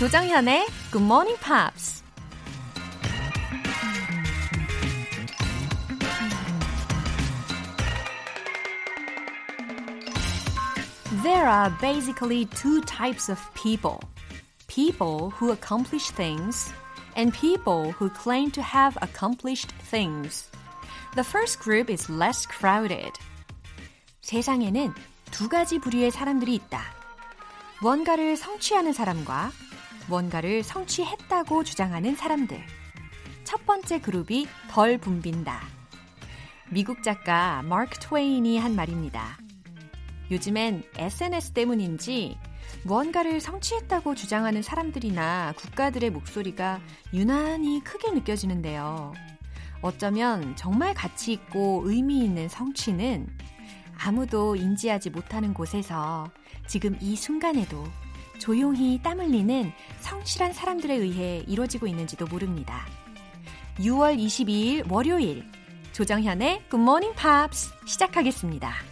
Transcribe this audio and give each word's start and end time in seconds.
조정현의 0.00 0.66
Good 0.90 1.04
Morning 1.04 1.38
Pops. 1.38 2.02
There 11.22 11.46
are 11.46 11.70
basically 11.78 12.46
two 12.46 12.80
types 12.86 13.28
of 13.28 13.38
people. 13.52 14.00
People 14.66 15.30
who 15.38 15.52
accomplish 15.52 16.08
things 16.10 16.72
and 17.14 17.34
people 17.34 17.92
who 17.92 18.08
claim 18.08 18.50
to 18.52 18.62
have 18.62 18.96
accomplished 19.02 19.72
things. 19.90 20.48
The 21.16 21.24
first 21.24 21.60
group 21.60 21.90
is 21.90 22.10
less 22.10 22.46
crowded. 22.46 23.12
세상에는 24.22 24.94
두 25.32 25.50
가지 25.50 25.78
부류의 25.78 26.12
사람들이 26.12 26.54
있다. 26.54 26.80
뭔가를 27.82 28.38
성취하는 28.38 28.94
사람과 28.94 29.50
뭔가를 30.07 30.63
성취했다고 30.63 31.63
주장하는 31.63 32.15
사람들. 32.15 32.61
첫 33.43 33.65
번째 33.65 33.99
그룹이 33.99 34.47
덜 34.69 34.97
붐빈다. 34.97 35.61
미국 36.69 37.03
작가 37.03 37.61
마크 37.63 37.99
트웨인이 37.99 38.57
한 38.57 38.75
말입니다. 38.75 39.37
요즘엔 40.31 40.83
SNS 40.95 41.51
때문인지 41.51 42.37
무언가를 42.83 43.41
성취했다고 43.41 44.15
주장하는 44.15 44.61
사람들이나 44.61 45.53
국가들의 45.57 46.09
목소리가 46.09 46.79
유난히 47.13 47.83
크게 47.83 48.11
느껴지는데요. 48.11 49.13
어쩌면 49.81 50.55
정말 50.55 50.93
가치 50.93 51.33
있고 51.33 51.81
의미 51.85 52.23
있는 52.23 52.47
성취는 52.47 53.27
아무도 53.97 54.55
인지하지 54.55 55.09
못하는 55.09 55.53
곳에서 55.53 56.31
지금 56.67 56.97
이 57.01 57.15
순간에도 57.15 57.83
조용히 58.41 58.99
땀 59.03 59.19
흘리는 59.19 59.71
성실한 59.99 60.53
사람들에 60.53 60.95
의해 60.95 61.43
이루어지고 61.47 61.85
있는지도 61.85 62.25
모릅니다. 62.25 62.87
6월 63.77 64.17
22일 64.17 64.91
월요일 64.91 65.45
조정현의 65.91 66.63
Morning 66.73 67.15
Pops 67.15 67.71
시작하겠습니다. 67.85 68.90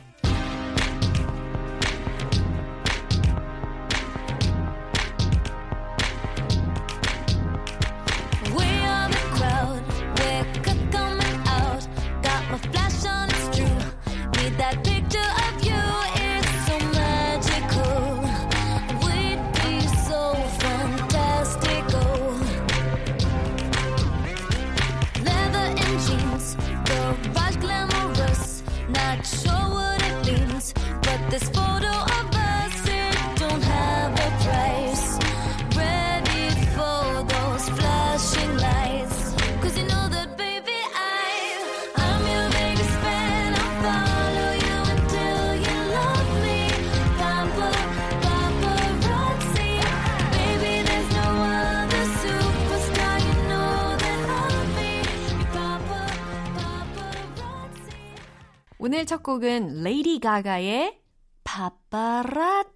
첫 59.09 59.23
곡은 59.23 59.81
레이디 59.81 60.19
가가의 60.19 61.01
파파라치 61.43 62.75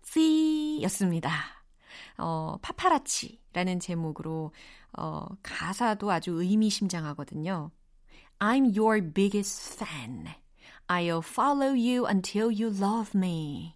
였습니다. 0.81 1.31
어, 2.17 2.57
파파라치라는 2.59 3.79
제목으로 3.79 4.51
어, 4.97 5.27
가사도 5.43 6.09
아주 6.09 6.31
의미심장하거든요. 6.31 7.69
I'm 8.39 8.75
your 8.75 9.13
biggest 9.13 9.75
fan. 9.75 10.25
I'll 10.87 11.21
follow 11.23 11.75
you 11.75 12.07
until 12.07 12.45
you 12.45 12.75
love 12.75 13.11
me. 13.13 13.75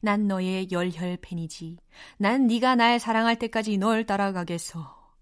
난 0.00 0.26
너의 0.26 0.68
열혈 0.72 1.18
팬이지. 1.20 1.76
난 2.16 2.46
네가 2.46 2.76
날 2.76 2.98
사랑할 2.98 3.38
때까지 3.38 3.76
널 3.76 4.06
따라가겠어. 4.06 5.12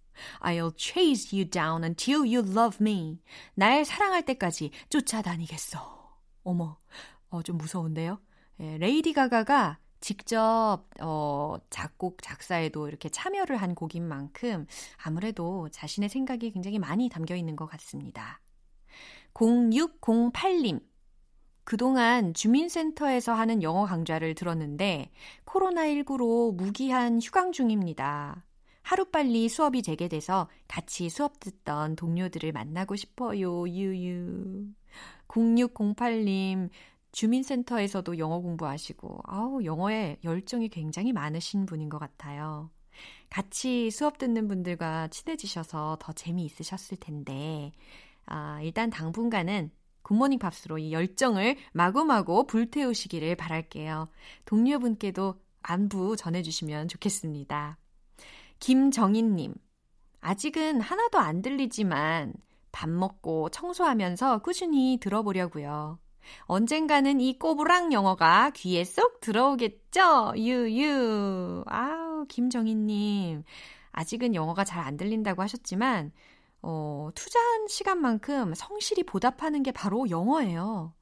I'll 0.43 0.73
chase 0.77 1.37
you 1.37 1.51
down 1.51 1.83
until 1.83 2.21
you 2.21 2.39
love 2.39 2.79
me. 2.81 3.19
날 3.57 3.85
사랑할 3.85 4.25
때까지 4.25 4.71
쫓아다니겠어. 4.91 5.98
어머, 6.49 6.79
어, 7.29 7.43
좀 7.43 7.59
무서운데요? 7.59 8.19
예, 8.61 8.79
레이디 8.79 9.13
가가가 9.13 9.79
직접 10.01 10.85
어, 10.99 11.59
작곡 11.69 12.23
작사에도 12.23 12.89
이렇게 12.89 13.11
참여를 13.11 13.59
한 13.59 13.75
곡인 13.75 14.03
만큼 14.03 14.67
아무래도 14.97 15.69
자신의 15.69 16.09
생각이 16.09 16.51
굉장히 16.53 16.79
많이 16.79 17.11
담겨 17.11 17.37
있는 17.37 17.55
것 17.55 17.67
같습니다. 17.67 18.41
0608님. 19.35 20.81
그동안 21.65 22.33
주민센터에서 22.33 23.35
하는 23.35 23.63
영어 23.63 23.85
강좌를 23.85 24.35
들었는데 24.35 25.11
코로나19로 25.45 26.55
무기한 26.55 27.21
휴강 27.21 27.53
중입니다. 27.53 28.47
하루빨리 28.81 29.51
수업이 29.51 29.83
재개돼서 29.83 30.49
같이 30.67 31.11
수업 31.11 31.41
듣던 31.41 31.95
동료들을 31.97 32.53
만나고 32.53 32.97
싶어요. 32.97 33.69
유유. 33.69 34.78
0608님, 35.29 36.71
주민센터에서도 37.13 38.19
영어 38.19 38.41
공부하시고, 38.41 39.23
아우, 39.25 39.65
영어에 39.65 40.19
열정이 40.25 40.69
굉장히 40.69 41.13
많으신 41.13 41.67
분인 41.67 41.89
것 41.89 41.99
같아요. 41.99 42.71
같이 43.31 43.91
수업 43.91 44.19
듣는 44.19 44.49
분들과 44.49 45.09
친해지셔서 45.09 45.99
더 46.01 46.13
재미있으셨을 46.13 46.99
텐데, 46.99 47.73
아, 48.27 48.61
일단 48.63 48.91
당분간은 48.91 49.71
굿모닝 50.03 50.39
팝스로 50.39 50.79
이 50.79 50.93
열정을 50.93 51.57
마구마구 51.73 52.47
불태우시기를 52.47 53.37
바랄게요. 53.37 54.09
동료분께도 54.47 55.35
안부 55.63 56.17
전해주시면 56.17 56.89
좋겠습니다. 56.89 57.79
김정인님, 58.59 59.55
아직은 60.21 60.81
하나도 60.81 61.19
안 61.19 61.43
들리지만 61.43 62.33
밥 62.79 62.89
먹고 62.89 63.49
청소하면서 63.51 64.39
꾸준히 64.39 64.99
들어보려고요. 65.01 65.99
언젠가는 66.43 67.21
이 67.21 67.37
꼬부랑 67.37 67.93
영어가 67.93 68.51
귀에 68.51 68.85
쏙 68.85 69.21
들어오겠죠? 69.21 70.35
유유. 70.37 71.65
아우, 71.67 72.25
김정희님. 72.29 73.43
아직은 73.91 74.37
영어가 74.37 74.63
잘 74.63 74.85
안 74.85 74.97
들린다고 74.97 75.43
하셨지만, 75.43 76.13
어, 76.63 77.09
투자한 77.17 77.67
시간만큼 77.67 78.55
성실히 78.55 79.03
보답하는 79.03 79.65
게 79.65 79.73
바로 79.73 80.09
영어예요. 80.09 80.95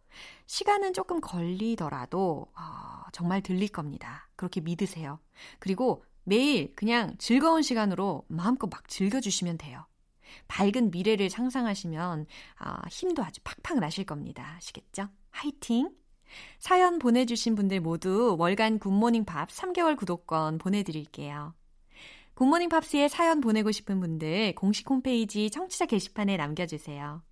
시간은 0.47 0.94
조금 0.94 1.20
걸리더라도, 1.20 2.47
어, 2.58 3.03
정말 3.12 3.43
들릴 3.43 3.69
겁니다. 3.69 4.31
그렇게 4.34 4.62
믿으세요. 4.62 5.19
그리고 5.58 6.03
매일 6.25 6.75
그냥 6.75 7.16
즐거운 7.19 7.60
시간으로 7.60 8.25
마음껏 8.28 8.66
막 8.69 8.88
즐겨주시면 8.88 9.58
돼요. 9.58 9.84
밝은 10.49 10.91
미래를 10.91 11.31
상상하시면 11.31 12.27
아, 12.59 12.83
힘도 12.88 13.23
아주 13.23 13.41
팍팍 13.43 13.79
나실 13.79 14.05
겁니다. 14.05 14.55
아시겠죠? 14.56 15.09
화이팅! 15.31 15.91
사연 16.59 16.99
보내주신 16.99 17.55
분들 17.55 17.81
모두 17.81 18.37
월간 18.38 18.79
굿모닝 18.79 19.25
팝 19.25 19.49
3개월 19.49 19.97
구독권 19.97 20.59
보내드릴게요. 20.59 21.55
굿모닝 22.35 22.69
팝스에 22.69 23.09
사연 23.09 23.41
보내고 23.41 23.73
싶은 23.73 23.99
분들 23.99 24.55
공식 24.56 24.91
홈페이지 24.91 25.50
청취자 25.50 25.87
게시판에 25.87 26.37
남겨주세요. 26.37 27.23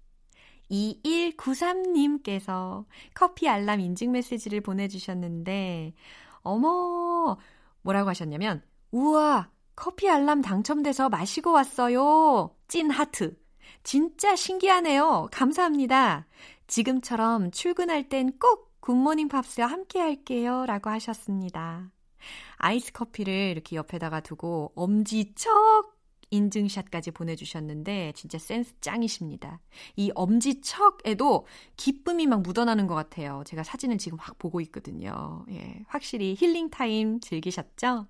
2193님께서 0.71 2.87
커피 3.12 3.49
알람 3.49 3.81
인증 3.81 4.12
메시지를 4.12 4.62
보내주셨는데, 4.62 5.93
어머, 6.41 7.37
뭐라고 7.83 8.09
하셨냐면, 8.09 8.62
우와, 8.93 9.50
커피 9.76 10.09
알람 10.09 10.43
당첨돼서 10.43 11.09
마시고 11.09 11.53
왔어요. 11.53 12.55
찐 12.69 12.91
하트. 12.91 13.37
진짜 13.82 14.37
신기하네요. 14.37 15.29
감사합니다. 15.32 16.26
지금처럼 16.67 17.50
출근할 17.50 18.09
땐 18.09 18.32
꼭 18.38 18.75
굿모닝 18.81 19.29
팝스와 19.29 19.67
함께 19.67 19.99
할게요. 19.99 20.65
라고 20.67 20.91
하셨습니다. 20.91 21.91
아이스 22.56 22.93
커피를 22.93 23.50
이렇게 23.50 23.76
옆에다가 23.76 24.21
두고 24.21 24.73
엄지척 24.75 25.94
인증샷까지 26.31 27.12
보내주셨는데 27.12 28.12
진짜 28.15 28.38
센스 28.38 28.75
짱이십니다. 28.81 29.61
이 29.97 30.11
엄지척에도 30.15 31.47
기쁨이 31.76 32.26
막 32.26 32.43
묻어나는 32.43 32.87
것 32.87 32.94
같아요. 32.94 33.43
제가 33.47 33.62
사진을 33.62 33.99
지금 33.99 34.19
확 34.19 34.37
보고 34.38 34.61
있거든요. 34.62 35.44
예, 35.50 35.85
확실히 35.87 36.35
힐링 36.38 36.71
타임 36.71 37.21
즐기셨죠? 37.21 38.06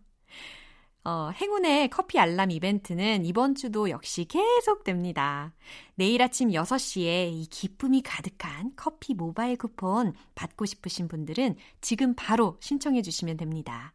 어, 1.06 1.30
행운의 1.34 1.90
커피 1.90 2.18
알람 2.18 2.50
이벤트는 2.50 3.26
이번 3.26 3.54
주도 3.54 3.90
역시 3.90 4.24
계속됩니다. 4.24 5.52
내일 5.96 6.22
아침 6.22 6.48
6시에 6.48 7.30
이 7.30 7.46
기쁨이 7.50 8.02
가득한 8.02 8.72
커피 8.74 9.12
모바일 9.12 9.58
쿠폰 9.58 10.14
받고 10.34 10.64
싶으신 10.64 11.06
분들은 11.06 11.56
지금 11.82 12.14
바로 12.16 12.56
신청해 12.60 13.02
주시면 13.02 13.36
됩니다. 13.36 13.92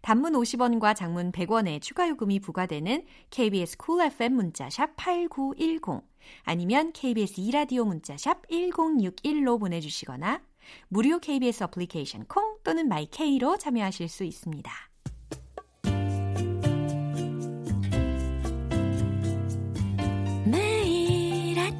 단문 0.00 0.32
50원과 0.32 0.96
장문 0.96 1.30
100원의 1.32 1.82
추가 1.82 2.08
요금이 2.08 2.40
부과되는 2.40 3.04
KBS 3.28 3.76
Cool 3.76 4.12
FM 4.12 4.32
문자샵 4.32 4.96
8910 4.96 6.02
아니면 6.44 6.92
KBS 6.94 7.38
이라디오 7.42 7.84
문자샵 7.84 8.48
1061로 8.48 9.60
보내주시거나 9.60 10.40
무료 10.88 11.18
KBS 11.18 11.64
어플리케이션 11.64 12.24
콩 12.24 12.56
또는 12.64 12.88
마이케이로 12.88 13.58
참여하실 13.58 14.08
수 14.08 14.24
있습니다. 14.24 14.95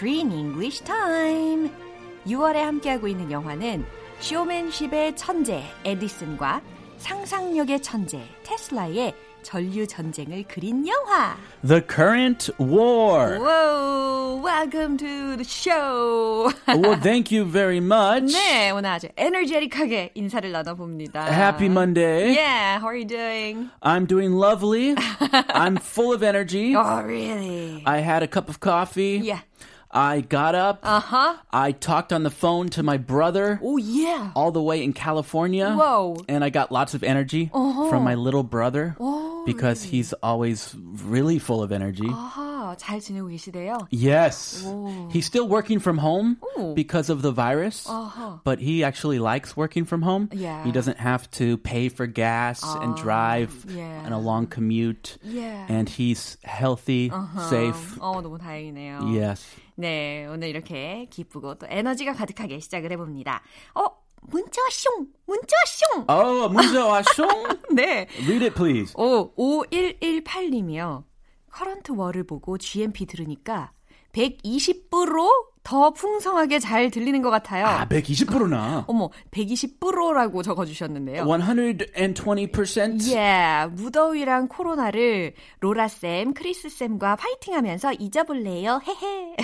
Screen 0.00 0.32
English 0.32 0.82
Time 0.82 1.70
6월에 2.26 2.54
함께하고 2.54 3.06
있는 3.06 3.30
영화는 3.30 3.84
쇼맨십의 4.20 5.14
천재 5.14 5.62
에디슨과 5.84 6.62
상상력의 6.96 7.82
천재 7.82 8.22
테슬라의 8.42 9.12
전류 9.42 9.86
전쟁을 9.86 10.44
그린 10.44 10.88
영화. 10.88 11.36
The 11.68 11.82
Current 11.86 12.50
War. 12.58 13.38
Whoa, 13.38 14.40
welcome 14.42 14.96
to 14.96 15.36
the 15.36 15.44
show. 15.44 16.50
well, 16.66 16.98
thank 16.98 17.30
you 17.30 17.44
very 17.44 17.80
much. 17.80 18.32
네, 18.32 18.70
오늘 18.70 18.88
아주 18.88 19.08
에너제틱하게 19.18 20.12
인사를 20.14 20.50
나눠봅니다. 20.50 21.26
Happy 21.30 21.66
Monday. 21.68 22.38
Yeah, 22.38 22.78
how 22.78 22.86
are 22.86 22.96
you 22.96 23.06
doing? 23.06 23.68
I'm 23.82 24.06
doing 24.06 24.32
lovely. 24.32 24.94
I'm 25.52 25.76
full 25.76 26.14
of 26.14 26.22
energy. 26.22 26.74
Oh, 26.74 27.02
really? 27.02 27.82
I 27.84 27.98
had 27.98 28.22
a 28.22 28.26
cup 28.26 28.48
of 28.48 28.60
coffee. 28.60 29.20
Yeah. 29.22 29.40
I 29.91 30.19
got 30.21 30.55
up. 30.55 30.79
Uh-huh. 30.83 31.35
I 31.53 31.71
talked 31.71 32.11
on 32.11 32.23
the 32.23 32.29
phone 32.29 32.67
to 32.75 32.83
my 32.83 32.97
brother. 32.97 33.61
Oh, 33.63 33.77
yeah. 33.77 34.31
All 34.35 34.51
the 34.51 34.61
way 34.61 34.83
in 34.83 34.91
California. 34.91 35.71
Whoa. 35.73 36.17
And 36.27 36.43
I 36.43 36.49
got 36.49 36.69
lots 36.69 36.93
of 36.95 37.03
energy 37.03 37.49
from 37.53 38.03
my 38.03 38.15
little 38.15 38.43
brother 38.43 38.97
Oh, 38.99 39.43
because 39.45 39.83
he's 39.83 40.11
always 40.21 40.75
really 41.05 41.39
full 41.39 41.63
of 41.63 41.71
energy. 41.71 42.09
아하, 42.09 42.75
잘 42.77 42.99
지내고 42.99 43.29
계시대요? 43.31 43.87
Yes. 43.89 44.67
He's 45.11 45.25
still 45.25 45.47
working 45.47 45.79
from 45.79 45.97
home 45.99 46.37
Ooh. 46.59 46.73
because 46.75 47.09
of 47.09 47.21
the 47.21 47.31
virus, 47.31 47.87
Uh-huh. 47.87 48.39
but 48.43 48.59
he 48.59 48.83
actually 48.83 49.19
likes 49.19 49.55
working 49.55 49.85
from 49.85 50.01
home. 50.01 50.27
Yeah. 50.33 50.61
He 50.65 50.73
doesn't 50.73 50.97
have 50.99 51.29
to 51.39 51.55
pay 51.59 51.87
for 51.87 52.05
gas 52.05 52.63
and 52.81 52.97
drive 52.97 53.53
yeah. 53.69 54.03
and 54.03 54.13
a 54.13 54.17
long 54.19 54.47
commute. 54.47 55.15
Yeah. 55.23 55.65
And 55.69 55.87
he's 55.87 56.35
healthy, 56.43 57.13
safe. 57.49 57.95
어, 58.01 58.19
너무 58.21 58.37
다행이네요. 58.39 59.13
Yes. 59.15 59.45
네, 59.80 60.26
오늘 60.26 60.48
이렇게 60.48 61.06
기쁘고 61.10 61.54
또 61.54 61.66
에너지가 61.68 62.12
가득하게 62.12 62.60
시작을 62.60 62.92
해봅니다. 62.92 63.42
어, 63.74 63.86
문자 64.20 64.60
숑! 64.68 65.06
문자 65.26 65.56
숑! 65.96 66.10
Oh, 66.10 66.52
문자 66.52 66.86
왔쇼? 66.86 67.26
네. 67.74 68.06
Read 68.26 68.44
it, 68.44 68.54
please. 68.54 68.94
오, 68.96 69.32
5118님이요. 69.34 71.04
Current 71.50 71.92
World를 71.92 72.24
보고 72.24 72.58
GMP 72.58 73.06
들으니까 73.06 73.72
120%로 74.12 75.49
더 75.62 75.90
풍성하게 75.90 76.58
잘 76.58 76.90
들리는 76.90 77.20
것 77.22 77.30
같아요. 77.30 77.66
아, 77.66 77.86
120%나. 77.86 78.84
어머, 78.88 79.10
120%라고 79.30 80.42
적어주셨는데요. 80.42 81.24
120%? 81.24 83.12
예, 83.14 83.66
무더위랑 83.72 84.48
코로나를 84.48 85.34
로라쌤, 85.60 86.34
크리스쌤과 86.34 87.16
파이팅하면서 87.16 87.92
잊어볼래요? 87.94 88.80
헤헤. 88.86 89.36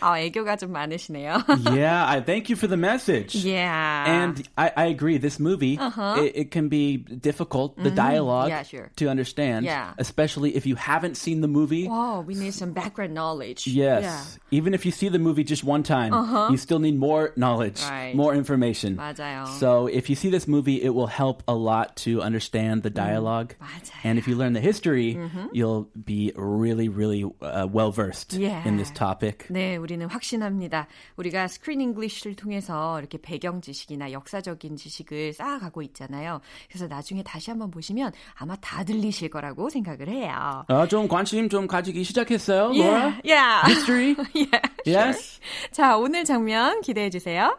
아, 0.00 0.18
애교가 0.18 0.56
좀 0.56 0.72
많으시네요. 0.72 1.42
yeah, 1.74 2.04
I 2.08 2.20
thank 2.24 2.48
you 2.48 2.56
for 2.56 2.66
the 2.68 2.76
message. 2.78 3.34
yeah. 3.44 4.04
And 4.08 4.42
I, 4.56 4.72
I 4.76 4.86
agree. 4.86 5.18
This 5.18 5.38
movie, 5.38 5.78
it, 5.78 6.32
it 6.34 6.50
can 6.50 6.68
be 6.68 6.96
difficult, 6.98 7.76
the 7.82 7.90
dialogue 7.90 8.48
Yeah, 8.48 8.62
sure. 8.62 8.90
to 8.96 9.08
understand, 9.08 9.64
Yeah. 9.66 9.92
especially 9.98 10.56
if 10.56 10.66
you 10.66 10.74
haven't 10.76 11.16
seen 11.16 11.40
the 11.42 11.48
movie. 11.48 11.88
wow, 11.88 12.24
we 12.26 12.34
need 12.34 12.54
some 12.54 12.72
background 12.72 13.14
knowledge. 13.14 13.66
Yes. 13.66 14.02
Yeah. 14.02 14.56
Even 14.58 14.74
if 14.74 14.85
you 14.85 14.91
see 14.91 15.09
the 15.09 15.19
movie 15.19 15.43
just 15.43 15.63
one 15.63 15.83
time, 15.83 16.13
you 16.51 16.57
still 16.57 16.79
need 16.79 16.97
more 16.97 17.31
knowledge, 17.35 17.81
Right. 17.83 18.15
more 18.15 18.33
information. 18.35 18.97
맞아요. 18.97 19.47
So 19.59 19.87
if 19.87 20.09
you 20.09 20.15
see 20.15 20.29
this 20.29 20.47
movie, 20.47 20.81
it 20.83 20.93
will 20.93 21.07
help 21.07 21.43
a 21.47 21.53
lot 21.55 21.95
to 22.07 22.21
understand 22.21 22.83
the 22.83 22.89
dialogue. 22.89 23.55
맞아요. 23.59 24.03
And 24.03 24.17
if 24.19 24.27
you 24.27 24.35
learn 24.35 24.53
the 24.53 24.61
history, 24.61 25.17
you'll 25.53 25.87
be 25.95 26.31
really, 26.35 26.89
really 26.89 27.23
uh, 27.41 27.67
well 27.71 27.91
versed 27.91 28.33
Yeah. 28.33 28.61
in 28.67 28.77
this 28.77 28.91
topic. 28.91 29.45
네, 29.49 29.77
우리는 29.77 30.07
확신합니다. 30.09 30.87
우리가 31.17 31.47
스크린 31.47 31.81
잉글리시를 31.81 32.35
통해서 32.35 32.99
이렇게 32.99 33.17
배경 33.21 33.61
지식이나 33.61 34.11
역사적인 34.11 34.75
지식을 34.77 35.33
쌓아가고 35.33 35.81
있잖아요. 35.83 36.41
그래서 36.69 36.87
나중에 36.87 37.23
다시 37.23 37.49
한번 37.51 37.71
보시면 37.71 38.11
아마 38.35 38.55
다 38.57 38.83
들리실 38.83 39.29
거라고 39.29 39.69
생각을 39.69 40.07
해요. 40.09 40.63
어, 40.67 40.87
좀 40.87 41.07
관심 41.07 41.49
좀 41.49 41.67
가지기 41.67 42.03
시작했어요, 42.03 42.71
Laura? 42.73 43.13
Yeah, 43.23 43.31
yeah. 43.41 43.61
History? 43.67 44.15
yeah, 44.35 44.61
Yes? 44.85 45.39
자, 45.71 45.97
오늘 45.97 46.25
장면 46.25 46.81
기대해 46.81 47.09
주세요. 47.09 47.57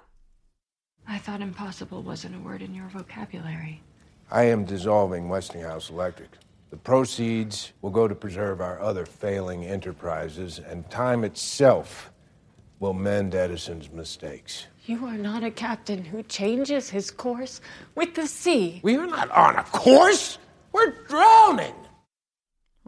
I 1.06 1.18
thought 1.18 1.42
impossible 1.42 2.02
wasn't 2.02 2.34
a 2.34 2.40
word 2.40 2.62
in 2.62 2.75
your 2.75 2.88
vocabulary. 2.88 3.82
I 4.30 4.44
am 4.44 4.64
dissolving 4.64 5.28
Westinghouse 5.28 5.90
Electric. 5.90 6.30
The 6.70 6.78
proceeds 6.78 7.72
will 7.82 7.90
go 7.90 8.08
to 8.08 8.14
preserve 8.14 8.61
our 8.61 8.80
other 8.80 9.04
failing 9.04 9.64
enterprises, 9.66 10.58
and 10.58 10.88
time 10.90 11.22
itself 11.22 12.11
will 12.80 12.94
mend 12.94 13.34
Edison's 13.34 13.90
mistakes. 13.92 14.66
You 14.87 15.04
are 15.06 15.18
not 15.18 15.44
a 15.44 15.50
captain 15.50 16.02
who 16.02 16.22
changes 16.25 16.88
his 16.90 17.11
course 17.11 17.61
with 17.94 18.14
the 18.14 18.26
sea. 18.26 18.80
We 18.82 18.96
are 18.96 19.06
not 19.06 19.30
on 19.30 19.56
a 19.56 19.64
course! 19.64 20.38
We're 20.72 20.92
drowning! 21.06 21.75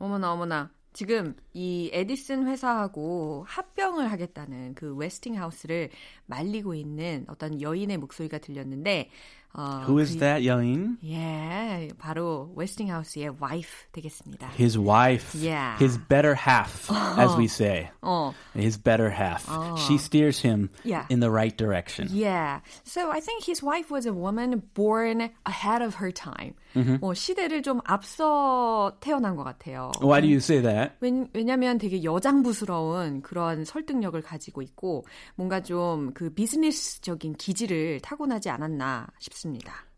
어머나 0.00 0.32
어머나. 0.32 0.70
지금 0.91 1.35
이 1.53 1.89
에디슨 1.93 2.47
회사하고 2.47 3.45
합병을 3.47 4.11
하겠다는 4.11 4.73
그 4.75 4.95
웨스팅하우스를 4.95 5.89
말리고 6.25 6.73
있는 6.73 7.25
어떤 7.27 7.61
여인의 7.61 7.97
목소리가 7.97 8.39
들렸는데 8.39 9.09
어, 9.53 9.83
Who 9.87 9.99
is 9.99 10.13
그- 10.13 10.19
that 10.19 10.45
여인? 10.47 10.97
예, 11.03 11.89
바로 11.97 12.53
웨스팅하우스의 12.55 13.35
와이프 13.39 13.67
되겠습니다. 13.91 14.51
His 14.57 14.77
wife. 14.77 15.33
Yeah. 15.35 15.75
His 15.83 15.97
better 16.07 16.35
half, 16.35 16.87
as 17.17 17.35
we 17.35 17.45
say. 17.45 17.89
어, 18.01 18.33
His 18.55 18.77
better 18.77 19.09
half. 19.11 19.45
She 19.79 19.95
steers 19.97 20.39
him 20.45 20.69
Yeah. 20.85 21.05
in 21.09 21.19
the 21.19 21.31
right 21.31 21.57
direction. 21.57 22.09
yeah. 22.11 22.61
So 22.85 23.09
I 23.11 23.19
think 23.19 23.43
his 23.43 23.63
wife 23.63 23.89
was 23.91 24.05
a 24.05 24.13
woman 24.13 24.61
born 24.75 25.29
ahead 25.45 25.81
of 25.83 25.95
her 25.99 26.11
time. 26.13 26.53
어, 27.01 27.13
시대를 27.15 27.63
좀 27.63 27.81
앞서 27.85 28.95
태어난 28.99 29.35
것 29.35 29.43
같아요. 29.43 29.91
Why 30.01 30.21
do 30.21 30.27
you 30.27 30.37
say 30.37 30.61
that? 30.61 30.93
왜, 31.01 31.09
왜냐면 31.33 31.79
되게 31.79 32.03
여장부스러운 32.03 33.23
그런 33.23 33.65
설득력을 33.65 34.21
가지고 34.21 34.61
있고 34.61 35.05
뭔가 35.35 35.61
좀 35.61 36.11
그 36.13 36.29
비즈니스적인 36.33 37.33
기질을 37.35 37.99
타고나지 38.01 38.49
않았나 38.49 39.07
싶습니다. 39.19 39.38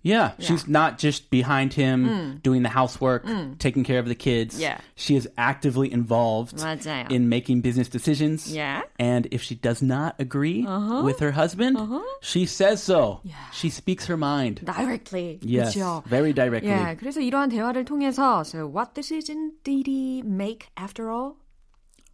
Yeah, 0.02 0.32
she's 0.38 0.68
not 0.68 0.98
just 0.98 1.30
behind 1.30 1.72
him 1.72 2.38
doing 2.42 2.62
the 2.62 2.68
housework, 2.68 3.26
taking 3.58 3.82
care 3.82 3.98
of 3.98 4.06
the 4.06 4.14
kids. 4.14 4.60
Yeah. 4.60 4.78
She 4.94 5.16
is 5.16 5.28
actively 5.36 5.92
involved 5.92 6.58
맞아요. 6.58 7.10
in 7.10 7.28
making 7.28 7.60
business 7.60 7.88
decisions. 7.88 8.46
Yeah. 8.52 8.82
And 9.00 9.26
if 9.32 9.42
she 9.42 9.56
does 9.56 9.82
not 9.82 10.14
agree 10.20 10.64
with 11.02 11.18
her 11.18 11.32
husband, 11.32 11.76
she 12.20 12.46
says 12.46 12.82
so. 12.82 13.20
She 13.52 13.68
speaks 13.68 14.06
her 14.06 14.16
mind. 14.16 14.62
directly. 14.64 15.40
Yes, 15.42 15.74
그렇죠? 15.74 16.04
very 16.06 16.32
directly. 16.32 16.70
예, 16.70 16.96
그래서 16.96 17.20
이러한 17.20 17.50
대화를 17.50 17.84
통해서 17.84 18.44
so 18.46 18.66
what 18.66 18.94
decision 18.94 19.52
did 19.64 19.86
he 19.86 20.22
make 20.22 20.68
after 20.76 21.10
all? 21.10 21.36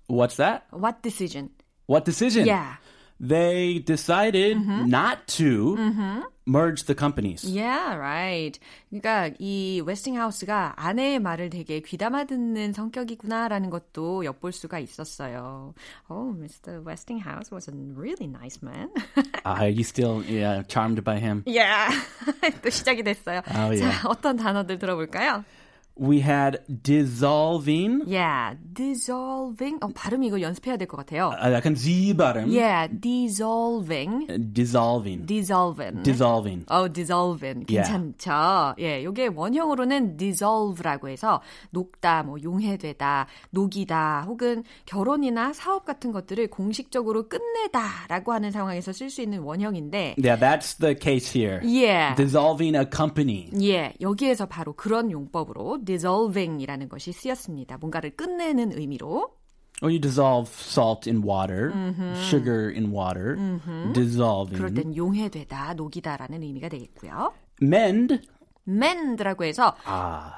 What's 0.06 0.37
that? 0.37 0.64
What 0.70 1.02
decision? 1.02 1.50
What 1.87 2.04
decision? 2.04 2.46
Yeah. 2.46 2.76
They 3.20 3.78
decided 3.78 4.56
not 4.56 5.28
to 5.38 5.76
merge 6.47 6.85
the 6.85 6.95
companies. 6.95 7.43
Yeah, 7.43 7.97
right. 7.97 8.57
그러니까 8.89 9.35
이 9.37 9.81
웨스팅하우스가 9.85 10.73
아내의 10.77 11.19
말을 11.19 11.49
되게 11.49 11.81
귀담아 11.81 12.25
듣는 12.25 12.73
성격이구나라는 12.73 13.69
것도 13.69 14.25
엿볼 14.25 14.53
수가 14.53 14.79
있었어요. 14.79 15.73
Oh, 16.09 16.33
Mr. 16.33 16.83
Westinghouse 16.83 17.51
was 17.51 17.67
a 17.67 17.73
really 17.75 18.27
nice 18.27 18.59
man. 18.63 18.89
Are 19.45 19.69
you 19.69 19.83
still 19.83 20.23
yeah, 20.23 20.63
charmed 20.67 21.03
by 21.03 21.19
him? 21.19 21.43
yeah. 21.45 21.91
또 22.63 22.69
시작이 22.69 23.03
됐어요. 23.03 23.41
Oh, 23.53 23.71
yeah. 23.71 23.91
자, 23.91 24.07
어떤 24.07 24.37
단어들 24.37 24.79
들어볼까요? 24.79 25.43
We 25.99 26.19
had 26.21 26.59
dissolving. 26.83 28.03
Yeah, 28.07 28.55
dissolving. 28.73 29.79
어, 29.81 29.87
발음 29.93 30.23
이거 30.23 30.39
연습해야 30.39 30.77
될 30.77 30.87
것 30.87 30.97
같아요. 30.97 31.31
아, 31.37 31.51
약간 31.51 31.75
Z 31.75 32.13
발음. 32.15 32.49
Yeah, 32.49 32.87
dissolving. 33.01 34.27
Dissolving. 34.53 35.25
dissolving. 35.25 36.03
Dissolving. 36.03 36.65
어, 36.69 36.87
dissolving. 36.91 37.65
괜찮죠? 37.65 38.75
예, 38.79 39.03
요게 39.03 39.27
원형으로는 39.35 40.17
dissolve라고 40.17 41.09
해서 41.09 41.41
녹다, 41.71 42.23
뭐 42.23 42.37
용해되다, 42.41 43.27
녹이다, 43.51 44.25
혹은 44.27 44.63
결혼이나 44.85 45.53
사업 45.53 45.85
같은 45.85 46.11
것들을 46.11 46.47
공식적으로 46.49 47.27
끝내다라고 47.27 48.33
하는 48.33 48.51
상황에서 48.51 48.93
쓸 48.93 49.09
수 49.09 49.21
있는 49.21 49.39
원형인데, 49.39 50.15
Yeah, 50.17 50.39
that's 50.39 50.77
the 50.79 50.95
case 50.99 51.27
here. 51.33 51.59
예. 51.63 52.13
Dissolving 52.15 52.77
a 52.77 52.85
company. 52.93 53.49
예, 53.61 53.93
여기에서 54.01 54.45
바로 54.45 54.73
그런 54.73 55.11
용법으로 55.11 55.79
dissolving이라는 55.88 56.89
것이 56.89 57.12
쓰였습니다. 57.12 57.77
뭔가를 57.77 58.15
끝내는 58.15 58.77
의미로. 58.77 59.32
Or 59.82 59.89
you 59.91 60.00
dissolve 60.00 60.50
salt 60.51 61.08
in 61.08 61.24
water, 61.24 61.72
sugar 62.29 62.70
in 62.70 62.91
water, 62.91 63.38
dissolving. 63.94 64.58
그럴 64.58 64.74
땐 64.74 64.96
용해되다, 64.96 65.75
녹이다라는 65.75 66.41
의미가 66.44 66.70
되겠고요. 66.70 67.32
Mend. 67.62 68.20
mend라고 68.67 69.46
해서 69.46 69.75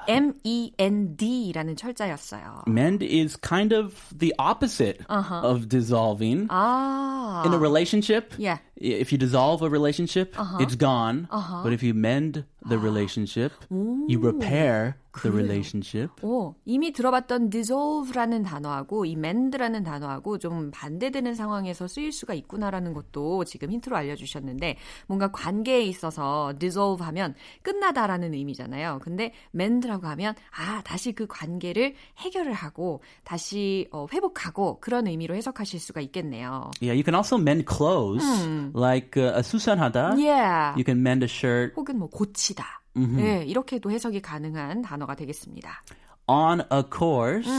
M-E-N-D라는 0.06 1.74
철자였어요. 1.74 2.62
Mend 2.68 3.04
is 3.04 3.36
kind 3.40 3.74
of 3.74 3.94
the 4.16 4.32
opposite 4.38 5.04
of 5.08 5.68
dissolving. 5.68 6.46
아, 6.48 7.42
In 7.44 7.52
a 7.52 7.58
relationship, 7.58 8.34
Yeah. 8.38 8.60
If 8.80 9.12
you 9.12 9.18
dissolve 9.18 9.62
a 9.62 9.68
relationship, 9.68 10.34
it's 10.58 10.76
gone. 10.76 11.28
But 11.30 11.72
if 11.72 11.82
you 11.82 11.94
mend 11.94 12.44
the 12.68 12.78
relationship, 12.78 13.52
you 13.70 14.18
repair 14.18 14.96
the 15.22 15.32
relationship. 15.32 16.10
오, 16.22 16.54
이미 16.64 16.92
들어봤던 16.92 17.50
dissolve라는 17.50 18.44
단어하고 18.44 19.04
이 19.06 19.12
mend라는 19.12 19.82
단어하고 19.82 20.38
좀 20.38 20.70
반대되는 20.70 21.34
상황에서 21.34 21.88
쓰일 21.88 22.12
수가 22.12 22.34
있구나라는 22.34 22.92
것도 22.92 23.44
지금 23.44 23.72
힌트로 23.72 23.96
알려주셨는데 23.96 24.76
뭔가 25.08 25.32
관계에 25.32 25.82
있어서 25.82 26.52
dissolve 26.58 27.04
하면 27.06 27.34
끝나다라는 27.62 28.34
의미잖아요. 28.34 29.00
근데 29.02 29.32
mend라고 29.52 30.06
하면 30.06 30.34
아 30.56 30.80
다시 30.82 31.12
그 31.12 31.26
관계를 31.26 31.94
해결을 32.18 32.52
하고 32.52 33.02
다시 33.24 33.88
어, 33.90 34.06
회복하고 34.12 34.78
그런 34.80 35.08
의미로 35.08 35.34
해석하실 35.34 35.80
수가 35.80 36.00
있겠네요. 36.02 36.70
Yeah, 36.80 36.94
you 36.94 37.02
can 37.02 37.16
also 37.16 37.36
mend 37.36 37.64
clothes, 37.66 38.24
like 38.74 39.16
uh, 39.16 39.36
a 39.36 39.42
수선하다. 39.42 40.14
Yeah. 40.16 40.74
You 40.76 40.84
can 40.84 41.00
mend 41.00 41.24
a 41.24 41.28
shirt 41.28 41.74
혹은 41.76 41.98
뭐 41.98 42.08
고치다. 42.08 42.64
네, 42.94 43.44
이렇게도 43.46 43.90
해석이 43.90 44.20
가능한 44.20 44.82
단어가 44.82 45.14
되겠습니다. 45.14 45.82
on 46.30 46.60
a 46.72 46.82
course. 46.96 47.50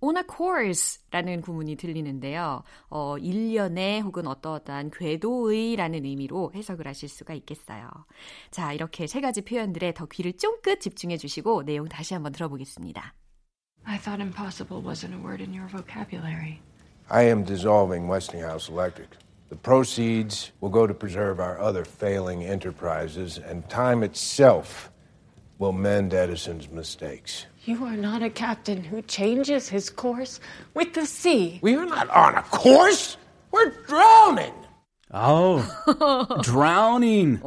on 0.00 0.16
a 0.16 0.22
course라는 0.22 1.40
구문이 1.42 1.76
들리는데요. 1.76 2.62
어, 2.88 3.18
일련의 3.18 4.02
혹은 4.02 4.26
어떠어떠한 4.26 4.90
궤도의라는 4.90 6.04
의미로 6.04 6.52
해석을 6.54 6.86
하실 6.86 7.08
수가 7.08 7.34
있겠어요. 7.34 7.88
자, 8.50 8.72
이렇게 8.72 9.06
세 9.06 9.20
가지 9.20 9.42
표현들에 9.42 9.94
더 9.94 10.06
귀를 10.06 10.32
쫑긋 10.34 10.80
집중해 10.80 11.16
주시고 11.16 11.64
내용 11.64 11.88
다시 11.88 12.14
한번 12.14 12.32
들어보겠습니다. 12.32 13.14
I 13.84 13.98
thought 13.98 14.22
impossible 14.22 14.82
wasn't 14.82 15.14
a 15.14 15.20
word 15.20 15.42
in 15.42 15.52
your 15.52 15.68
vocabulary. 15.68 16.60
I 17.08 17.24
am 17.24 17.44
dissolving 17.44 18.08
Westinghouse 18.08 18.68
Electric. 18.70 19.10
The 19.50 19.56
proceeds 19.56 20.52
will 20.60 20.70
go 20.70 20.86
to 20.86 20.94
preserve 20.94 21.40
our 21.40 21.58
other 21.58 21.84
failing 21.84 22.44
enterprises, 22.44 23.36
and 23.36 23.68
time 23.68 24.04
itself 24.04 24.90
will 25.58 25.72
mend 25.72 26.14
Edison's 26.14 26.70
mistakes. 26.70 27.46
You 27.64 27.84
are 27.84 27.96
not 27.96 28.22
a 28.22 28.30
captain 28.30 28.84
who 28.84 29.02
changes 29.02 29.68
his 29.68 29.90
course 29.90 30.38
with 30.72 30.94
the 30.94 31.04
sea. 31.04 31.58
We 31.62 31.74
are 31.74 31.84
not 31.84 32.08
on 32.10 32.36
a 32.36 32.42
course. 32.42 33.16
We're 33.50 33.70
drowning. 33.88 34.54
Oh, 35.12 35.58
drowning. 36.42 37.40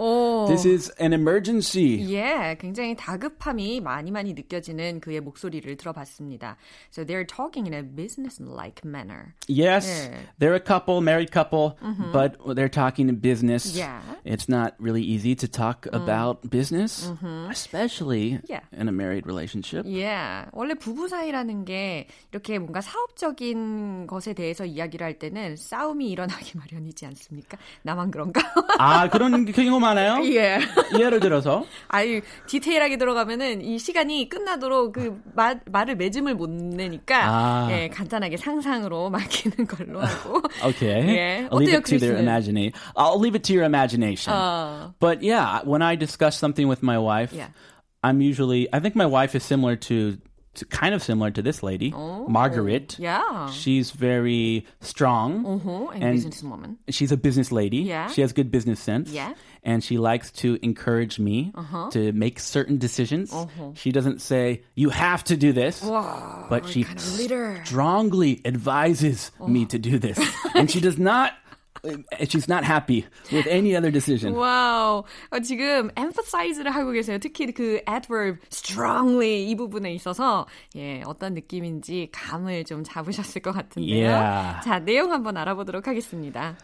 This 0.50 0.65
is 0.65 0.91
an 1.00 1.13
emergency. 1.13 1.98
예, 2.12 2.58
굉장히 2.60 2.96
다급함이 2.96 3.79
많이 3.79 4.12
많이 4.12 4.34
느껴지는 4.34 5.00
그의 5.00 5.22
목소리를 5.22 5.75
들어봤습니다. 5.77 6.58
So 6.91 7.05
they're 7.05 7.24
talking 7.25 7.65
in 7.65 7.74
a 7.74 7.82
business-like 7.82 8.84
manner. 8.84 9.34
Yes, 9.48 9.88
Yeah. 9.88 10.20
they're 10.39 10.55
a 10.55 10.60
couple, 10.60 11.00
married 11.01 11.32
couple, 11.32 11.77
but 12.12 12.36
they're 12.55 12.67
talking 12.67 13.08
in 13.08 13.20
business. 13.22 13.74
Yeah. 13.77 14.01
It's 14.25 14.50
not 14.50 14.74
really 14.77 15.01
easy 15.03 15.34
to 15.36 15.48
talk 15.48 15.88
about 15.93 16.50
business, 16.50 17.10
especially 17.50 18.41
Yeah. 18.50 18.62
in 18.74 18.89
a 18.89 18.91
married 18.91 19.25
relationship. 19.25 19.86
예, 19.88 20.46
원래 20.51 20.74
부부 20.74 21.08
사이라는 21.08 21.63
게 21.65 22.08
이렇게 22.32 22.60
뭔가 22.60 22.82
사업적인 22.82 24.08
것에 24.08 24.34
대해서 24.34 24.65
이야기를 24.65 25.05
할 25.05 25.17
때는 25.20 25.55
싸움이 25.55 26.10
일어나기 26.10 26.58
마련이지 26.58 27.05
않습 27.05 27.34
니까? 27.54 27.58
나만 27.84 28.12
그런가? 28.12 28.42
아, 28.78 29.08
그런 29.10 29.46
경우 29.46 29.80
많아요? 29.80 30.24
예. 30.34 30.60
예를 30.98 31.20
들어서 31.20 31.66
아유, 31.88 32.22
디테일하게 32.48 32.98
들어가면은 32.98 33.62
이 33.62 33.78
시간이 33.80 34.30
끝나도록 34.30 34.94
그 34.94 35.22
말, 35.36 35.60
말을 35.66 35.96
매짐을 35.96 36.36
못 36.36 36.50
내니까 36.50 37.26
아. 37.26 37.68
예, 37.72 37.90
간단하게 37.90 38.38
상상으로 38.38 39.10
맡기는 39.10 39.68
걸로 39.68 40.02
하고. 40.02 40.42
Okay. 40.66 41.08
예. 41.16 41.48
I'll 41.52 41.58
leave 41.60 41.74
it 41.76 41.86
to 41.86 42.00
their 42.00 42.18
imagination. 42.18 42.74
I'll 42.96 43.20
leave 43.20 43.36
it 43.36 43.44
to 43.48 43.54
your 43.54 43.66
imagination. 43.66 44.34
어, 44.34 44.94
But 45.00 45.22
yeah, 45.22 45.62
when 45.66 45.82
I 45.82 45.96
discuss 45.96 46.38
something 46.38 46.68
with 46.68 46.84
my 46.84 46.98
wife, 46.98 47.34
Yeah. 47.34 47.50
I'm 48.04 48.20
usually, 48.22 48.68
I 48.74 48.80
think 48.82 48.96
my 48.96 49.06
wife 49.06 49.34
is 49.34 49.44
similar 49.46 49.78
to 49.88 50.18
kind 50.70 50.94
of 50.94 51.02
similar 51.02 51.32
to 51.32 51.42
this 51.42 51.64
lady, 51.64 51.92
Margaret. 51.92 52.98
yeah. 53.00 53.50
She's 53.52 53.92
very 53.92 54.66
strong. 54.82 55.46
Uh-huh, 55.46 55.88
and, 55.90 56.04
And- 56.04 56.20
businesswoman. 56.20 56.78
She's 56.90 57.12
a 57.12 57.18
business 57.18 57.52
lady. 57.52 57.78
Yeah. 57.78 58.08
She 58.10 58.22
has 58.22 58.34
good 58.34 58.52
business 58.52 58.80
sense. 58.80 59.10
Yeah. 59.10 59.34
And 59.64 59.82
she 59.84 59.98
likes 59.98 60.30
to 60.44 60.60
encourage 60.62 61.20
me 61.20 61.54
to 61.92 62.12
make 62.12 62.40
certain 62.40 62.78
decisions. 62.78 63.34
She 63.76 63.92
doesn't 63.92 64.22
say, 64.22 64.64
you 64.76 64.90
have 64.90 65.24
to 65.26 65.38
do 65.38 65.54
this. 65.54 65.82
Wow, 65.82 66.48
but 66.50 66.68
she 66.68 66.84
kind 66.84 66.98
of 66.98 67.66
strongly 67.66 68.42
advises 68.46 69.32
me 69.48 69.66
to 69.68 69.80
do 69.80 69.98
this. 70.00 70.20
and 70.56 70.70
she 70.70 70.82
does 70.82 70.98
not, 70.98 71.34
she's 72.30 72.48
not 72.48 72.63
happy 72.63 73.06
with 73.32 73.48
any 73.48 73.75
other 73.75 73.92
decision. 73.92 74.34
와우. 74.36 75.03
어, 75.32 75.39
지금 75.39 75.89
emphasize를 75.98 76.72
하고 76.72 76.92
계세요. 76.92 77.18
특히 77.20 77.51
그 77.51 77.82
adverb 77.89 78.39
strongly 78.51 79.50
이 79.50 79.56
부분에 79.56 79.94
있어서 79.94 80.46
예, 80.75 81.01
어떤 81.06 81.34
느낌인지 81.34 82.10
감을 82.12 82.63
좀 82.65 82.84
잡으셨을 82.84 83.42
것 83.42 83.51
같은데요. 83.51 84.10
Yeah. 84.10 84.62
자, 84.63 84.80
내용 84.80 85.12
한번 85.12 85.38
알아보도록 85.38 85.88
하겠습니다. 85.88 86.58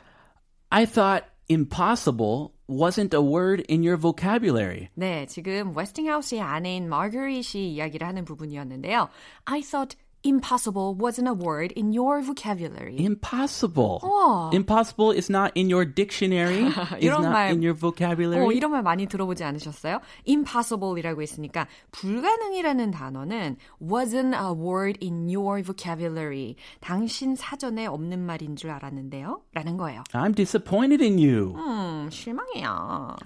I 0.69 0.85
thought 0.85 1.25
impossible 1.49 2.53
wasn't 2.69 3.13
a 3.13 3.21
word 3.21 3.63
in 3.67 3.81
your 3.81 3.97
vocabulary. 3.97 4.89
네, 4.93 5.25
지금 5.25 5.75
웨스팅하우스의 5.75 6.41
아내인 6.41 6.87
마거릿이 6.87 7.73
이야기를 7.73 8.07
하는 8.07 8.23
부분이었는데요. 8.23 9.09
I 9.45 9.61
thought 9.61 9.97
impossible 10.26 10.94
wasn't 10.94 11.28
a 11.28 11.34
word 11.34 11.70
in 11.76 11.92
your 11.92 12.22
vocabulary. 12.22 12.96
Impossible. 12.98 14.00
우와. 14.02 14.54
Impossible 14.54 15.10
is 15.12 15.28
not 15.30 15.52
in 15.54 15.68
your 15.68 15.84
dictionary. 15.84 16.64
is 16.64 17.04
이런 17.04 17.20
not 17.24 17.32
말- 17.32 17.50
in 17.52 17.60
your 17.62 17.74
vocabulary. 17.74 18.46
어, 18.46 18.50
이런 18.50 18.70
말 18.70 18.82
많이 18.82 19.06
들어보지 19.06 19.44
않으셨어요? 19.44 20.00
impossible이라고 20.26 21.20
했으니까 21.20 21.66
불가능이라는 21.92 22.90
단어는 22.90 23.56
wasn't 23.82 24.32
a 24.34 24.50
word 24.56 24.98
in 25.02 25.28
your 25.28 25.62
vocabulary. 25.62 26.56
당신 26.80 27.36
사전에 27.36 27.84
없는 27.86 28.18
말인 28.20 28.56
줄 28.56 28.70
알았는데요. 28.70 29.42
라는 29.52 29.76
거예요. 29.76 30.04
I'm 30.14 30.34
disappointed 30.34 31.04
in 31.04 31.18
you. 31.18 31.54
음, 31.58 32.08
실망해요. 32.10 33.16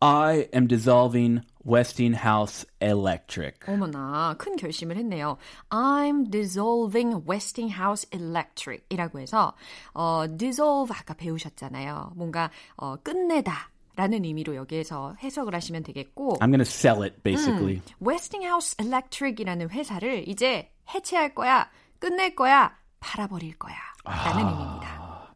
I 0.00 0.48
am 0.52 0.66
dissolving 0.66 1.42
Westinghouse 1.67 2.65
Electric. 2.79 3.57
어머나, 3.67 4.35
큰 4.37 4.55
결심을 4.55 4.95
했네요. 4.97 5.37
I'm 5.69 6.31
dissolving 6.31 7.23
Westinghouse 7.29 8.07
Electric 8.11 8.85
이라고 8.89 9.19
해서, 9.19 9.53
어, 9.93 10.25
dissolve 10.37 10.95
아까 10.97 11.13
배우셨잖아요. 11.13 12.13
뭔가, 12.15 12.49
어, 12.77 12.95
끝내다. 12.97 13.71
라는 13.97 14.23
의미로 14.23 14.53
여기에서 14.55 15.15
해석을 15.23 15.55
하시면 15.55 15.81
되겠고 15.81 16.37
I'm 16.39 16.53
to 16.53 16.61
sell 16.61 17.01
it 17.01 17.19
basically. 17.23 17.77
음, 17.77 18.07
Westinghouse 18.07 18.75
Electric이라는 18.79 19.71
회사를 19.71 20.29
이제 20.29 20.71
해체할 20.93 21.33
거야, 21.33 21.67
끝낼 21.97 22.35
거야, 22.35 22.77
팔아버릴 22.99 23.57
거야 23.57 23.75
라는 24.05 24.45
아, 24.45 24.49
의미입니다. 24.51 25.35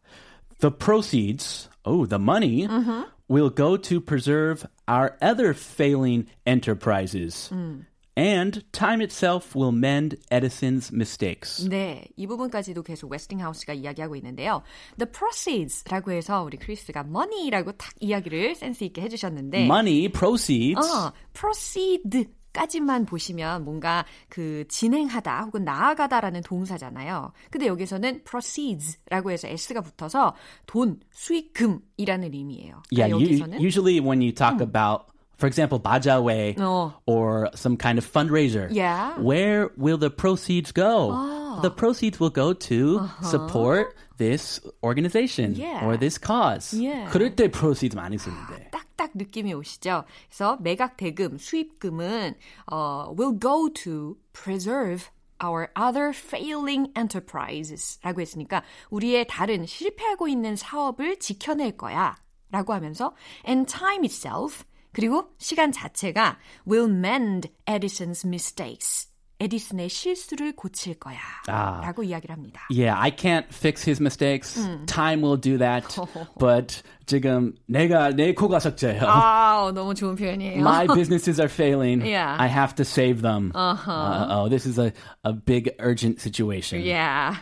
The 0.60 0.78
proceeds, 0.78 1.71
oh, 1.85 2.07
the 2.07 2.19
money 2.19 2.67
mm-hmm. 2.67 3.03
will 3.29 3.51
go 3.51 3.77
to 3.77 4.01
preserve 4.01 4.67
our 4.89 5.17
other 5.21 5.55
failing 5.55 6.27
enterprises. 6.47 7.51
음. 7.53 7.87
And 8.19 8.65
time 8.73 9.03
itself 9.03 9.55
will 9.55 9.73
mend 9.73 10.17
Edison's 10.31 10.91
mistakes. 10.91 11.69
네, 11.69 12.09
이 12.17 12.27
부분까지도 12.27 12.83
계속 12.83 13.13
웨스팅하우스가 13.13 13.75
이야기하고 13.75 14.17
있는데요. 14.17 14.63
The 14.97 15.11
proceeds라고 15.13 16.13
해서 16.13 16.43
우리 16.43 16.57
크리스가 16.57 17.01
money라고 17.01 17.73
탁 17.73 17.93
이야기를 18.01 18.55
센스 18.55 18.85
있게 18.85 19.03
해주셨는데 19.03 19.65
money, 19.65 20.09
proceeds. 20.09 20.81
어, 20.81 21.13
proceed 21.35 22.27
까지만 22.54 23.06
보시면 23.06 23.64
뭔가 23.64 24.06
그 24.30 24.66
진행하다 24.68 25.44
혹은 25.46 25.64
나아가다라는 25.64 26.42
동사잖아요. 26.42 27.32
근데 27.50 27.68
여기서는 27.68 28.24
proceeds라고 28.24 29.32
해서 29.32 29.48
s가 29.48 29.82
붙어서 29.82 30.36
돈, 30.66 31.00
수익금이라는 31.12 32.34
의미예요. 32.34 32.82
그러니까 32.90 32.98
yeah, 32.98 33.12
여기서는 33.12 33.58
you, 33.60 33.66
usually 33.66 34.00
when 34.00 34.22
you 34.22 34.32
talk 34.34 34.58
음. 34.60 34.62
about 34.62 35.12
for 35.42 35.48
example, 35.48 35.80
bajawe 35.80 36.56
oh. 36.60 36.94
or 37.08 37.50
some 37.56 37.76
kind 37.76 37.98
of 37.98 38.06
fundraiser. 38.06 38.70
Yeah. 38.72 39.18
Where 39.20 39.72
will 39.76 39.98
the 39.98 40.12
proceeds 40.12 40.72
go? 40.72 41.10
Oh. 41.12 41.60
The 41.64 41.72
proceeds 41.72 42.20
will 42.20 42.30
go 42.30 42.54
to 42.54 43.00
uh-huh. 43.00 43.26
support 43.26 43.96
this 44.18 44.62
organization 44.84 45.56
yeah. 45.56 45.84
or 45.84 45.98
this 45.98 46.20
cause. 46.20 46.74
Yeah. 46.78 47.10
그럴 47.10 47.36
때 47.36 47.50
proceeds 47.52 47.96
많이 47.96 48.20
쓰는데. 48.20 48.70
딱 48.72 48.86
딱 49.02 49.10
느낌이 49.16 49.52
오시죠? 49.56 50.04
그래서 50.30 50.58
매각 50.62 50.96
대금, 50.96 51.40
수입금은 51.40 52.36
uh, 52.72 53.10
will 53.18 53.40
go 53.40 53.68
to 53.74 54.16
preserve 54.32 55.10
our 55.44 55.70
other 55.76 56.14
failing 56.14 56.94
enterprises 56.96 58.00
라고 58.04 58.22
했으니까 58.22 58.62
우리의 58.92 59.26
다른 59.28 59.66
실패하고 59.66 60.28
있는 60.28 60.56
사업을 60.56 61.18
지켜낼 61.18 61.78
거야 61.78 62.16
라고 62.52 62.74
하면서 62.74 63.16
and 63.48 63.66
time 63.74 64.04
itself 64.04 64.64
그리고 64.94 65.34
시간 65.40 65.72
자체가 65.72 66.38
will 66.70 66.92
mend 66.94 67.50
Edison's 67.66 68.24
mistakes. 68.24 69.11
에디슨의 69.41 69.91
실수를 69.91 70.57
고칠 70.57 70.95
거야. 70.95 71.19
아, 71.47 71.83
라고 71.83 72.03
이야기를 72.03 72.35
합니다. 72.35 72.63
Yeah, 72.71 72.99
I 72.99 73.11
can't 73.11 73.45
fix 73.53 73.85
his 73.87 74.01
mistakes. 74.01 74.59
음. 74.59 74.87
Time 74.87 75.23
will 75.23 75.39
do 75.39 75.59
that. 75.59 75.85
But 76.39 76.83
지금 77.05 77.55
내가 77.69 78.13
내 78.13 78.33
코가 78.33 78.61
석재요. 78.61 79.03
아, 79.05 79.71
너무 79.75 79.95
좋은 79.95 80.17
표현이에요. 80.17 80.61
My 80.61 80.87
businesses 80.87 81.39
are 81.39 81.51
failing. 81.51 82.01
Yeah. 82.01 82.35
I 82.39 82.49
have 82.49 82.75
to 82.77 82.85
save 82.85 83.21
them. 83.21 83.53
Uh-huh. 83.55 83.93
Uh, 83.93 84.27
oh, 84.31 84.49
this 84.49 84.65
is 84.65 84.79
a, 84.79 84.93
a 85.23 85.35
big 85.35 85.71
urgent 85.81 86.19
situation. 86.21 86.81
Yeah. 86.81 87.37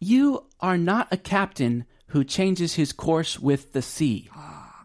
You 0.00 0.44
are 0.58 0.76
not 0.76 1.06
a 1.12 1.16
captain 1.16 1.84
who 2.08 2.24
changes 2.24 2.74
his 2.74 2.92
course 2.92 3.38
with 3.38 3.72
the 3.74 3.80
sea. 3.80 4.28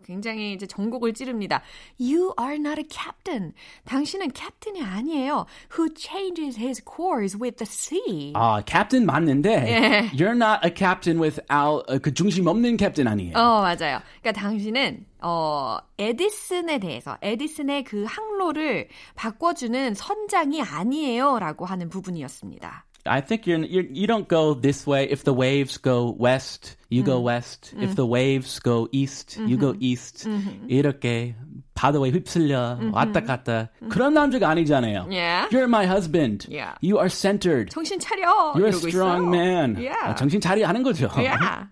굉장히 0.05 0.53
이제 0.53 0.67
전곡을 0.67 1.15
찌릅니다. 1.15 1.63
You 1.99 2.35
are 2.41 2.57
not 2.57 2.81
a 2.81 2.85
captain. 2.89 3.53
당신은 3.87 4.31
캡틴이 4.33 4.83
아니에요. 4.83 5.47
Who 5.77 5.89
changes 5.97 6.59
his 6.59 6.83
course 6.85 7.39
with 7.41 7.57
the 7.57 7.67
sea. 7.67 8.33
아, 8.35 8.63
캡틴 8.63 9.07
맞는데 9.07 9.51
예. 9.51 10.11
You're 10.17 10.37
not 10.37 10.61
a 10.65 10.73
captain 10.75 11.21
without 11.21 12.01
그 12.03 12.13
중심 12.13 12.47
없는 12.47 12.77
캡틴 12.77 13.09
아니에요. 13.09 13.37
어, 13.37 13.63
맞아요. 13.63 14.01
그러니까 14.21 14.33
당신은 14.33 15.07
어, 15.23 15.79
에디슨에 15.99 16.79
대해서 16.79 17.17
에디슨의 17.23 17.85
그 17.85 18.05
항로를 18.07 18.89
바꿔주는 19.15 19.95
선장이 19.95 20.61
아니에요라고 20.63 21.65
하는 21.65 21.89
부분이었습니다. 21.89 22.85
I 23.06 23.22
think 23.22 23.48
you're, 23.48 23.60
you're 23.60 23.86
you 23.86 24.08
don't 24.08 24.28
go 24.28 24.54
this 24.54 24.86
way. 24.86 25.10
If 25.10 25.24
the 25.24 25.34
waves 25.34 25.78
go 25.78 26.12
west, 26.12 26.76
you 26.90 27.02
mm. 27.02 27.06
go 27.06 27.20
west. 27.22 27.74
Mm. 27.76 27.84
If 27.84 27.96
the 27.96 28.06
waves 28.06 28.60
go 28.60 28.88
east, 28.92 29.38
mm-hmm. 29.38 29.48
you 29.48 29.58
go 29.58 29.76
east. 29.80 30.28
Mm-hmm. 30.28 30.68
이렇게 30.70 31.36
바다에 31.76 32.12
휩쓸려 32.12 32.78
mm-hmm. 32.78 32.92
왔다 32.94 33.26
갔다. 33.26 33.70
그런 33.90 34.14
남자가 34.14 34.50
아니잖아요. 34.50 35.08
Yeah. 35.10 35.48
You're 35.50 35.68
my 35.68 35.86
husband. 35.86 36.46
Yeah. 36.50 36.76
You 36.82 37.00
are 37.00 37.10
centered. 37.10 37.72
정신 37.72 38.00
차려. 38.00 38.56
You're 38.56 38.68
a 38.68 38.74
strong 38.74 39.28
있어. 39.28 39.32
man. 39.32 39.76
Yeah. 39.78 40.14
정신 40.16 40.42
차려 40.42 40.68
하는 40.68 40.84
거죠. 40.84 41.10
Yeah. 41.16 41.68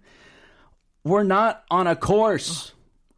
We're 1.03 1.23
not 1.23 1.63
on 1.69 1.87
a 1.87 1.95
course. 1.95 2.71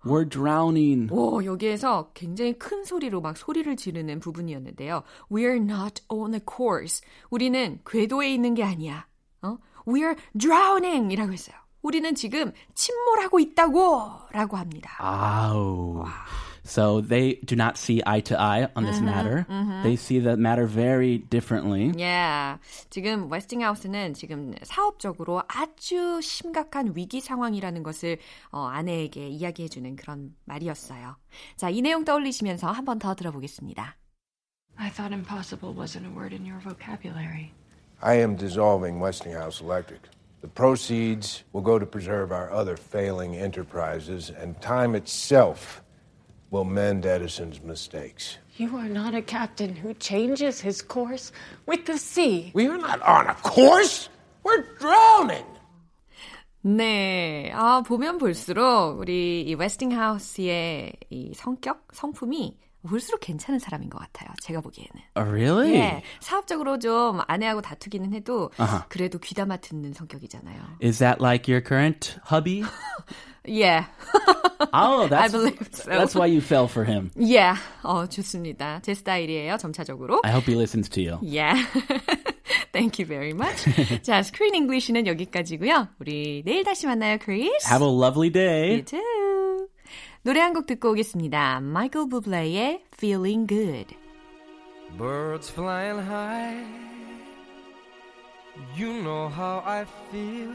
We're 0.04 0.28
drowning. 0.28 1.12
오, 1.12 1.44
여기에서 1.44 2.10
굉장히 2.14 2.58
큰 2.58 2.84
소리로 2.84 3.20
막 3.20 3.36
소리를 3.36 3.74
지르는 3.76 4.20
부분이었는데요. 4.20 5.02
We're 5.30 5.56
not 5.56 6.02
on 6.08 6.34
a 6.34 6.40
course. 6.40 7.00
우리는 7.30 7.80
궤도에 7.86 8.32
있는 8.32 8.54
게 8.54 8.62
아니야. 8.64 9.06
어? 9.42 9.56
We're 9.86 10.16
drowning 10.36 11.12
이라고 11.12 11.32
했어요. 11.32 11.56
우리는 11.82 12.14
지금 12.14 12.52
침몰하고 12.74 13.40
있다고 13.40 14.10
라고 14.32 14.56
합니다. 14.56 14.96
아우. 14.98 15.98
와. 15.98 16.12
So 16.63 17.01
they 17.01 17.39
do 17.45 17.55
not 17.55 17.77
see 17.77 18.01
eye 18.05 18.19
to 18.21 18.39
eye 18.39 18.67
on 18.75 18.85
this 18.85 18.97
mm-hmm, 18.97 19.05
matter. 19.05 19.45
Mm-hmm. 19.49 19.83
They 19.83 19.95
see 19.95 20.19
the 20.19 20.37
matter 20.37 20.65
very 20.67 21.17
differently. 21.17 21.93
Yeah. 21.97 22.57
지금 22.91 23.29
웨스팅하우스는 23.31 24.13
지금 24.13 24.53
사업적으로 24.63 25.41
아주 25.47 26.21
심각한 26.21 26.93
위기 26.95 27.21
상황이라는 27.21 27.81
것을 27.81 28.17
어, 28.51 28.67
아내에게 28.67 29.29
이야기해 29.29 29.69
주는 29.69 29.95
그런 29.95 30.35
말이었어요. 30.45 31.15
자, 31.57 31.69
이 31.69 31.81
내용 31.81 32.03
떠올리시면서 32.05 32.69
한 32.71 32.85
번 32.85 32.99
더 32.99 33.15
들어보겠습니다. 33.15 33.95
I 34.77 34.89
thought 34.89 35.13
impossible 35.13 35.73
wasn't 35.73 36.05
a 36.05 36.11
word 36.15 36.33
in 36.33 36.45
your 36.45 36.59
vocabulary. 36.61 37.51
I 38.01 38.15
am 38.15 38.35
dissolving 38.35 38.99
Westinghouse 38.99 39.61
Electric. 39.61 40.01
The 40.41 40.47
proceeds 40.47 41.43
will 41.51 41.61
go 41.61 41.77
to 41.79 41.85
preserve 41.85 42.31
our 42.31 42.49
other 42.51 42.77
failing 42.77 43.35
enterprises, 43.35 44.31
and 44.31 44.55
time 44.61 44.95
itself 44.95 45.81
will 46.50 46.64
mend 46.64 47.06
Edison's 47.06 47.62
mistakes. 47.62 48.38
You 48.56 48.76
are 48.76 48.88
not 48.88 49.14
a 49.14 49.22
captain 49.22 49.74
who 49.74 49.94
changes 49.94 50.60
his 50.60 50.80
course 50.80 51.32
with 51.66 51.86
the 51.86 51.98
sea. 51.98 52.52
We 52.54 52.68
are 52.68 52.78
not 52.78 53.02
on 53.02 53.26
a 53.26 53.34
course. 53.42 54.08
We're 54.44 54.64
drowning. 54.78 55.44
네, 56.62 57.52
아 57.52 57.82
보면 57.82 58.18
볼수록 58.18 58.98
우리 58.98 59.42
이 59.42 59.54
웨스팅하우스의 59.54 60.92
이 61.10 61.32
성격, 61.34 61.88
성품이 61.92 62.56
볼수록 62.88 63.20
괜찮은 63.20 63.58
사람인 63.58 63.90
것 63.90 63.98
같아요. 63.98 64.30
제가 64.42 64.60
보기에는. 64.60 64.92
Oh, 65.16 65.28
really? 65.28 65.72
네, 65.72 66.02
사업적으로 66.20 66.78
좀 66.78 67.20
아내하고 67.26 67.60
다투기는 67.60 68.12
해도 68.14 68.50
uh-huh. 68.56 68.84
그래도 68.88 69.18
귀담아 69.18 69.58
듣는 69.58 69.92
성격이잖아요. 69.92 70.78
Is 70.82 70.98
that 70.98 71.20
like 71.20 71.48
your 71.52 71.62
current 71.62 72.18
hubby? 72.30 72.64
Yeah. 73.46 73.84
oh, 74.72 75.06
that's, 75.08 75.34
I 75.34 75.36
believe 75.36 75.68
so. 75.72 75.90
That's 75.90 76.14
why 76.14 76.26
you 76.26 76.40
fell 76.40 76.66
for 76.66 76.84
him. 76.84 77.10
Yeah. 77.16 77.56
어, 77.82 78.06
좋습니다. 78.08 78.80
제 78.82 78.94
스타일이에요, 78.94 79.58
점차적으로. 79.58 80.20
I 80.24 80.30
hope 80.30 80.46
he 80.46 80.54
listens 80.56 80.88
to 80.90 81.02
you. 81.02 81.18
Yeah. 81.22 81.62
Thank 82.72 82.98
you 82.98 83.06
very 83.06 83.32
much. 83.32 83.64
자, 84.02 84.22
Screen 84.22 84.54
English는 84.54 85.06
여기까지고요. 85.06 85.88
우리 86.00 86.42
내일 86.44 86.64
다시 86.64 86.86
만나요, 86.86 87.18
Chris. 87.22 87.66
Have 87.68 87.82
a 87.82 87.90
lovely 87.90 88.30
day. 88.30 88.76
You 88.76 88.82
too. 88.84 89.68
노래 90.22 90.40
한 90.40 90.54
곡 90.54 90.66
듣고 90.66 90.92
오겠습니다. 90.92 91.60
마이클 91.60 92.08
부블레의 92.08 92.84
Feeling 92.96 93.46
Good. 93.46 93.94
Birds 94.96 95.50
flying 95.52 96.00
high. 96.00 96.64
You 98.76 99.02
know 99.02 99.28
how 99.28 99.62
I 99.66 99.84
feel. 100.10 100.54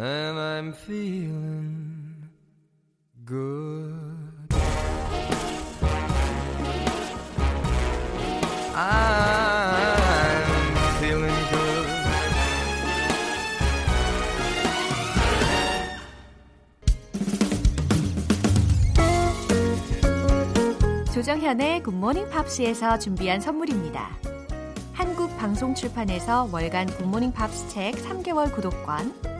And 0.00 0.38
I'm 0.38 0.72
feeling 0.72 2.30
good. 3.26 4.48
I'm 8.74 9.84
feeling 11.00 11.34
good. 11.50 11.90
조정현의 21.12 21.82
Good 21.82 22.00
Morning 22.00 22.30
Pops에서 22.30 22.98
준비한 22.98 23.42
선물입니다. 23.42 24.08
한국 24.94 25.36
방송 25.36 25.74
출판에서 25.74 26.48
월간 26.50 26.86
Good 26.86 27.03
Morning 27.03 27.32
Pops 27.32 27.68
책 27.68 27.96
3개월 27.96 28.50
구독권, 28.54 29.39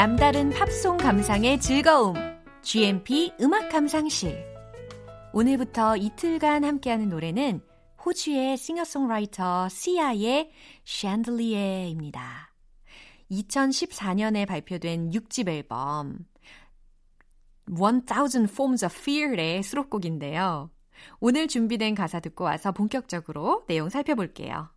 남다른 0.00 0.48
팝송 0.48 0.96
감상의 0.96 1.60
즐거움 1.60 2.14
GMP 2.62 3.34
음악 3.38 3.68
감상실 3.68 4.34
오늘부터 5.34 5.98
이틀간 5.98 6.64
함께하는 6.64 7.10
노래는 7.10 7.60
호주의 8.02 8.56
싱어송라이터 8.56 9.68
시아의 9.68 10.52
Chandelier입니다. 10.86 12.54
2014년에 13.30 14.48
발표된 14.48 15.10
6집 15.10 15.50
앨범 15.50 16.20
1000 17.66 18.44
Forms 18.44 18.82
of 18.86 18.96
Fear의 18.98 19.62
수록곡인데요. 19.62 20.70
오늘 21.20 21.46
준비된 21.46 21.94
가사 21.94 22.20
듣고 22.20 22.44
와서 22.44 22.72
본격적으로 22.72 23.66
내용 23.68 23.90
살펴볼게요. 23.90 24.70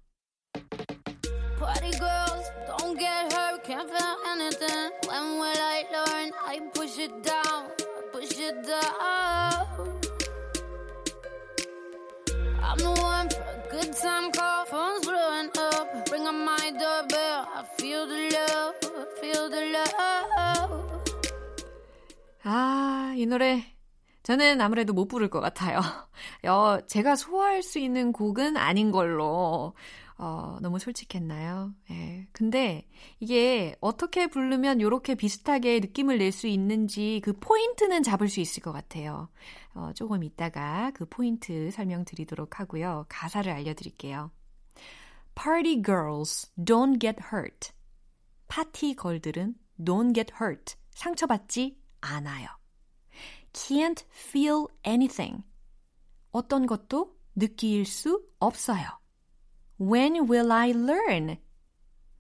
Party 1.58 1.92
hurt, 1.94 2.23
can't 3.64 3.90
feel 3.90 4.16
anything. 4.28 4.92
When 5.08 5.40
will 5.40 5.62
I 5.76 5.86
learn? 5.96 6.32
I 6.46 6.60
push 6.74 6.98
it 7.00 7.24
down, 7.24 7.72
push 8.12 8.38
it 8.38 8.68
down. 8.68 9.68
I'm 12.62 12.78
the 12.78 12.92
one 13.02 13.30
for 13.30 13.42
a 13.42 13.64
good 13.72 13.96
time 13.96 14.32
call, 14.32 14.66
phone's 14.66 15.06
blowing 15.06 15.50
up. 15.58 16.12
Ring 16.12 16.28
on 16.28 16.46
my 16.46 16.72
doorbell, 16.72 17.48
I 17.56 17.64
feel 17.78 18.06
the 18.08 18.30
love, 18.36 18.76
feel 19.22 19.50
the 19.50 19.72
love. 19.72 19.84
아, 22.44 23.14
이 23.16 23.26
노래 23.26 23.64
저는 24.24 24.60
아무래도 24.60 24.94
못 24.94 25.08
부를 25.08 25.30
것 25.30 25.40
같아요. 25.40 25.80
어, 26.48 26.80
제가 26.88 27.16
소화할 27.16 27.64
수 27.64 27.80
있는 27.80 28.12
곡은 28.12 28.58
아닌 28.58 28.92
걸로 28.92 29.74
어, 30.24 30.58
너무 30.62 30.80
솔직했나요? 30.80 31.74
예. 31.92 32.26
근데 32.32 32.88
이게 33.20 33.76
어떻게 33.82 34.28
부르면 34.28 34.80
이렇게 34.80 35.16
비슷하게 35.16 35.82
느낌을 35.82 36.18
낼 36.18 36.32
수 36.32 36.48
있는지 36.48 37.20
그 37.26 37.34
포인트는 37.34 38.04
잡을 38.04 38.30
수 38.30 38.40
있을 38.40 38.64
것 38.64 38.72
같아요. 38.72 39.28
어, 39.74 39.92
조금 39.94 40.24
이따가 40.24 40.92
그 40.96 41.06
포인트 41.06 41.70
설명드리도록 41.72 42.62
하고요. 42.62 43.06
가사를 43.10 43.52
알려드릴게요. 43.52 44.32
Party 45.36 45.82
girls 45.84 46.50
don't 46.58 47.02
get 47.02 47.22
hurt. 47.34 47.74
파티 48.48 48.96
걸들은 48.96 49.56
don't 49.84 50.16
get 50.16 50.34
hurt. 50.42 50.76
상처받지 50.92 51.78
않아요. 52.00 52.48
Can't 53.52 54.06
feel 54.10 54.68
anything. 54.88 55.44
어떤 56.32 56.66
것도 56.66 57.14
느낄 57.36 57.86
수 57.86 58.24
없어요. 58.40 59.03
When 59.84 60.30
will 60.30 60.50
I 60.50 60.70
learn? 60.70 61.38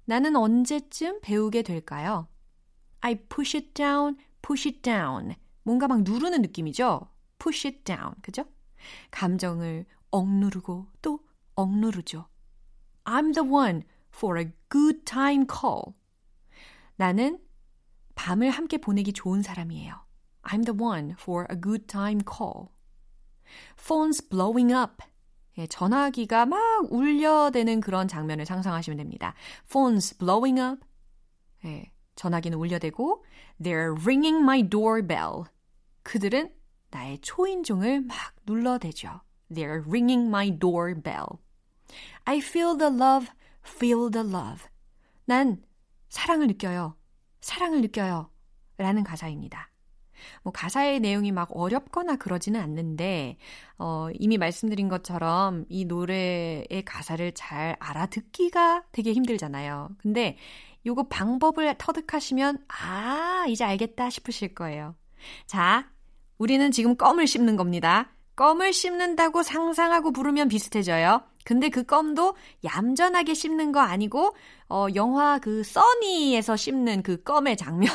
나는 0.03 0.35
언제쯤 0.35 1.21
배우게 1.21 1.61
될까요? 1.61 2.27
I 2.99 3.15
push 3.15 3.55
it 3.55 3.73
down, 3.73 4.17
push 4.41 4.67
it 4.67 4.81
down. 4.81 5.35
뭔가 5.63 5.87
막 5.87 6.03
누르는 6.03 6.41
느낌이죠? 6.41 7.07
push 7.39 7.65
it 7.65 7.83
down. 7.85 8.15
그죠? 8.21 8.43
감정을 9.11 9.85
억누르고 10.11 10.87
또 11.01 11.21
억누르죠. 11.55 12.27
I'm 13.05 13.33
the 13.33 13.49
one 13.49 13.83
for 14.13 14.37
a 14.37 14.51
good 14.69 15.05
time 15.05 15.45
call. 15.49 15.95
나는 16.97 17.39
밤을 18.15 18.49
함께 18.49 18.77
보내기 18.77 19.13
좋은 19.13 19.41
사람이에요. 19.41 20.03
I'm 20.43 20.65
the 20.65 20.77
one 20.77 21.11
for 21.11 21.47
a 21.49 21.59
good 21.59 21.87
time 21.87 22.19
call. 22.27 22.71
Phone's 23.77 24.21
blowing 24.21 24.73
up. 24.73 25.01
예, 25.57 25.67
전화기가 25.67 26.45
막 26.45 26.91
울려대는 26.91 27.81
그런 27.81 28.07
장면을 28.07 28.45
상상하시면 28.45 28.97
됩니다. 28.97 29.35
Phone's 29.69 30.17
blowing 30.17 30.59
up. 30.59 30.85
예, 31.65 31.91
전화기는 32.15 32.57
울려대고 32.57 33.23
They're 33.61 33.99
ringing 34.01 34.37
my 34.37 34.67
doorbell. 34.67 35.43
그들은 36.03 36.53
나의 36.89 37.19
초인종을 37.19 38.01
막 38.01 38.17
눌러대죠. 38.45 39.21
They're 39.51 39.85
ringing 39.87 40.27
my 40.27 40.57
doorbell. 40.57 41.39
I 42.25 42.37
feel 42.37 42.77
the 42.77 42.93
love, 42.93 43.27
feel 43.65 44.09
the 44.11 44.27
love. 44.27 44.67
난 45.25 45.63
사랑을 46.09 46.47
느껴요. 46.47 46.95
사랑을 47.41 47.81
느껴요. 47.81 48.29
라는 48.77 49.03
가사입니다. 49.03 49.72
뭐 50.43 50.51
가사의 50.53 50.99
내용이 50.99 51.31
막 51.31 51.49
어렵거나 51.51 52.15
그러지는 52.15 52.59
않는데 52.59 53.37
어, 53.77 54.07
이미 54.13 54.37
말씀드린 54.37 54.89
것처럼 54.89 55.65
이 55.69 55.85
노래의 55.85 56.83
가사를 56.85 57.31
잘 57.33 57.75
알아듣기가 57.79 58.83
되게 58.91 59.13
힘들잖아요. 59.13 59.89
근데 59.97 60.37
요거 60.85 61.07
방법을 61.07 61.75
터득하시면 61.77 62.65
아 62.67 63.45
이제 63.47 63.63
알겠다 63.63 64.09
싶으실 64.09 64.53
거예요. 64.53 64.95
자, 65.45 65.89
우리는 66.37 66.71
지금 66.71 66.97
껌을 66.97 67.27
씹는 67.27 67.55
겁니다. 67.55 68.09
껌을 68.35 68.73
씹는다고 68.73 69.43
상상하고 69.43 70.11
부르면 70.11 70.47
비슷해져요. 70.47 71.21
근데 71.45 71.69
그 71.69 71.83
껌도 71.83 72.35
얌전하게 72.63 73.33
씹는 73.33 73.71
거 73.71 73.79
아니고 73.79 74.35
어 74.69 74.87
영화 74.95 75.39
그 75.39 75.63
써니에서 75.63 76.55
씹는 76.55 77.03
그 77.03 77.21
껌의 77.23 77.57
장면 77.57 77.93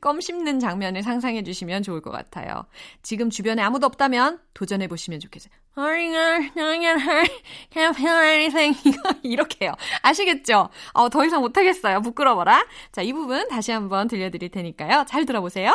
껌 0.00 0.20
씹는 0.20 0.60
장면을 0.60 1.02
상상해 1.02 1.42
주시면 1.42 1.82
좋을 1.82 2.00
것 2.00 2.10
같아요. 2.10 2.66
지금 3.02 3.30
주변에 3.30 3.62
아무도 3.62 3.86
없다면 3.86 4.40
도전해 4.54 4.86
보시면 4.88 5.20
좋겠어요. 5.20 5.52
can't 7.70 7.96
feel 7.96 8.22
anything. 8.22 8.78
이렇게요. 9.22 9.74
아시겠죠? 10.02 10.68
어, 10.92 11.08
더 11.08 11.24
이상 11.24 11.40
못하겠어요. 11.40 12.00
부끄러워라. 12.02 12.64
자, 12.92 13.02
이 13.02 13.12
부분 13.12 13.48
다시 13.48 13.72
한번 13.72 14.06
들려드릴 14.08 14.50
테니까요. 14.50 15.04
잘 15.08 15.26
들어보세요. 15.26 15.74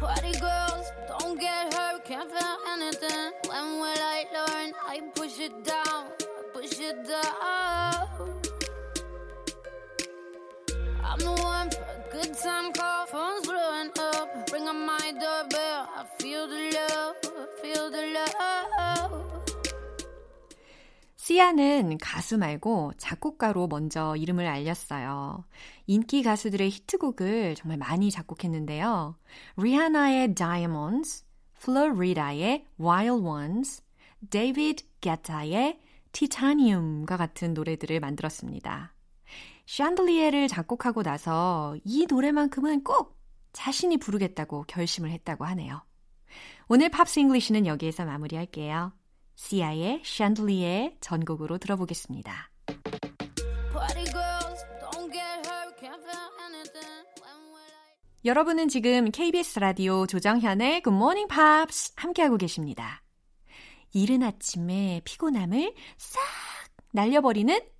Party 0.00 0.32
girls, 0.32 0.92
don't 1.08 1.38
get 1.38 1.74
hurt, 1.74 2.04
can't 2.04 2.30
feel 2.30 2.56
anything. 2.74 3.32
When 3.48 3.80
will 3.80 4.02
I 4.02 4.26
learn? 4.32 4.72
I 4.86 5.00
push 5.14 5.40
it 5.40 5.64
down, 5.64 6.10
push 6.52 6.80
it 6.80 6.96
down. 7.06 8.45
I'm 11.06 11.18
the 11.20 11.30
one 11.30 11.70
for 11.70 11.86
a 11.86 12.10
good 12.10 12.34
time 12.34 12.72
call, 12.72 13.06
phone's 13.06 13.46
blowing 13.46 13.90
up. 13.96 14.52
Ring 14.52 14.68
on 14.68 14.84
my 14.84 15.12
doorbell, 15.12 15.86
I 15.94 16.04
feel 16.18 16.48
the 16.48 16.70
love, 16.74 17.16
feel 17.62 17.90
the 17.90 18.12
love. 18.12 19.26
시아는 21.16 21.98
가수 21.98 22.38
말고 22.38 22.92
작곡가로 22.98 23.66
먼저 23.68 24.14
이름을 24.16 24.46
알렸어요. 24.46 25.44
인기 25.86 26.22
가수들의 26.22 26.70
히트곡을 26.70 27.56
정말 27.56 27.78
많이 27.78 28.10
작곡했는데요. 28.10 29.16
리하나의 29.56 30.34
Diamonds, 30.34 31.24
플로리다의 31.60 32.66
Wild 32.80 33.24
Ones, 33.24 33.82
데이비드 34.30 34.84
게타의 35.00 35.80
Titanium과 36.12 37.16
같은 37.16 37.54
노래들을 37.54 37.98
만들었습니다. 38.00 38.95
Chandelier를 39.66 40.48
작곡하고 40.48 41.02
나서 41.02 41.76
이 41.84 42.06
노래만큼은 42.08 42.84
꼭 42.84 43.18
자신이 43.52 43.98
부르겠다고 43.98 44.64
결심을 44.64 45.10
했다고 45.10 45.44
하네요. 45.44 45.82
오늘 46.68 46.88
Pops 46.88 47.20
English는 47.20 47.66
여기에서 47.66 48.04
마무리할게요. 48.04 48.92
시아의 49.34 50.02
샨들리의 50.04 50.96
전곡으로 51.00 51.58
들어보겠습니다. 51.58 52.50
여러분은 58.24 58.68
지금 58.68 59.10
KBS 59.12 59.60
라디오 59.60 60.06
조정현의 60.06 60.82
Good 60.82 60.96
Morning 60.96 61.28
Pops 61.32 61.92
함께하고 61.96 62.36
계십니다. 62.38 63.02
이른 63.92 64.22
아침에 64.24 65.00
피곤함을 65.04 65.74
싹 65.96 66.20
날려버리는 66.92 67.75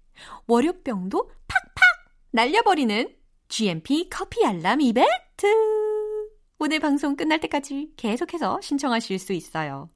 월요병도 0.47 1.31
팍팍 1.49 1.85
날려버리는 2.33 3.15
GMP 3.49 4.09
커피 4.11 4.45
알람 4.45 4.81
이벤트! 4.81 5.47
오늘 6.59 6.81
방송 6.81 7.17
끝날 7.17 7.41
때까지 7.41 7.93
계속해서 7.97 8.61
신청하실 8.63 9.19
수 9.19 9.33
있어요. 9.33 9.91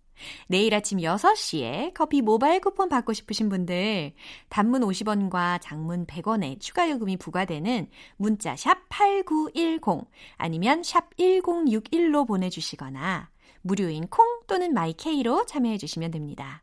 내일 0.48 0.74
아침 0.74 0.98
6시에 0.98 1.94
커피 1.94 2.20
모바일 2.22 2.60
쿠폰 2.60 2.88
받고 2.88 3.12
싶으신 3.12 3.48
분들 3.48 4.12
단문 4.48 4.82
50원과 4.82 5.60
장문 5.60 6.06
100원의 6.06 6.60
추가 6.60 6.90
요금이 6.90 7.16
부과되는 7.16 7.88
문자 8.16 8.56
샵 8.56 8.88
8910 8.88 10.06
아니면 10.36 10.82
샵 10.82 11.16
1061로 11.16 12.26
보내주시거나 12.26 13.30
무료인 13.62 14.06
콩 14.08 14.40
또는 14.46 14.72
마이케이로 14.74 15.46
참여해 15.46 15.78
주시면 15.78 16.10
됩니다. 16.10 16.62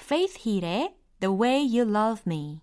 Faith 0.00 0.38
Hill의 0.46 0.94
The 1.20 1.34
Way 1.34 1.78
You 1.78 1.90
Love 1.90 2.22
Me 2.26 2.60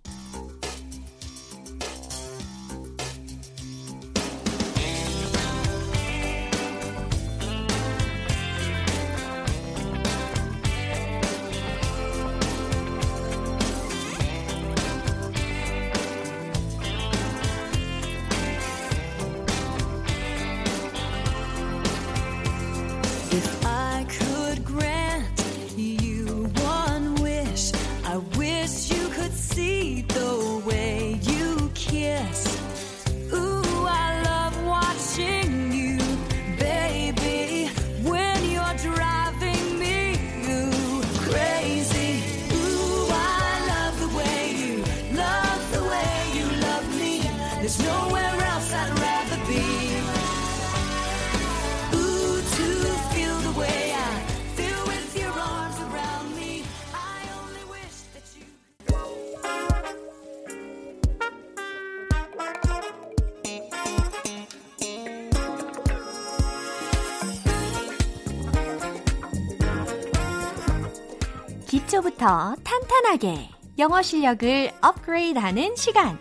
기초부터 72.19 72.55
탄탄하게 72.63 73.49
영어 73.79 74.01
실력을 74.01 74.71
업그레이드하는 74.81 75.75
시간. 75.77 76.19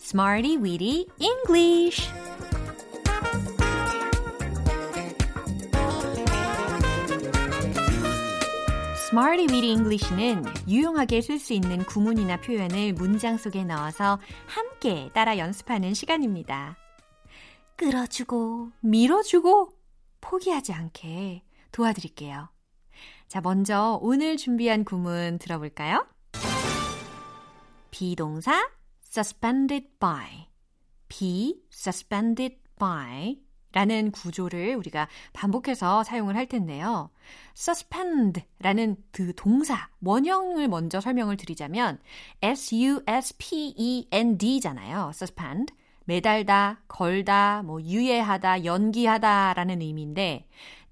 Smarty 0.00 0.56
Weedy 0.56 1.06
English. 1.20 2.10
Smarty 9.08 9.46
Weedy 9.48 9.70
English는 9.70 10.44
유용하게 10.68 11.20
쓸 11.22 11.38
수 11.38 11.52
있는 11.52 11.84
구문이나 11.84 12.40
표현을 12.40 12.92
문장 12.94 13.38
속에 13.38 13.64
넣어서 13.64 14.18
함께 14.46 15.10
따라 15.14 15.38
연습하는 15.38 15.94
시간입니다. 15.94 16.76
끌어주고, 17.76 18.72
밀어주고, 18.80 19.70
포기하지 20.20 20.72
않게 20.72 21.42
도와드릴게요. 21.70 22.55
자, 23.28 23.40
먼저 23.40 23.98
오늘 24.02 24.36
준비한 24.36 24.84
구문 24.84 25.38
들어볼까요? 25.38 26.06
비동사 27.90 28.70
suspended 29.02 29.88
by, 29.98 30.46
be 31.08 31.60
suspended 31.72 32.56
by 32.78 33.40
라는 33.72 34.12
구조를 34.12 34.76
우리가 34.76 35.08
반복해서 35.32 36.04
사용을 36.04 36.36
할 36.36 36.46
텐데요. 36.46 37.10
suspend 37.56 38.42
라는 38.60 38.96
그 39.10 39.34
동사, 39.34 39.88
원형을 40.02 40.68
먼저 40.68 41.00
설명을 41.00 41.36
드리자면 41.36 41.98
s-u-s-p-e-n-d 42.42 43.00
잖아요. 44.60 45.10
suspend. 45.12 45.74
매달다, 46.08 46.82
걸다, 46.86 47.62
뭐 47.64 47.82
유예하다, 47.82 48.64
연기하다 48.64 49.54
라는 49.54 49.82
의미인데 49.82 50.46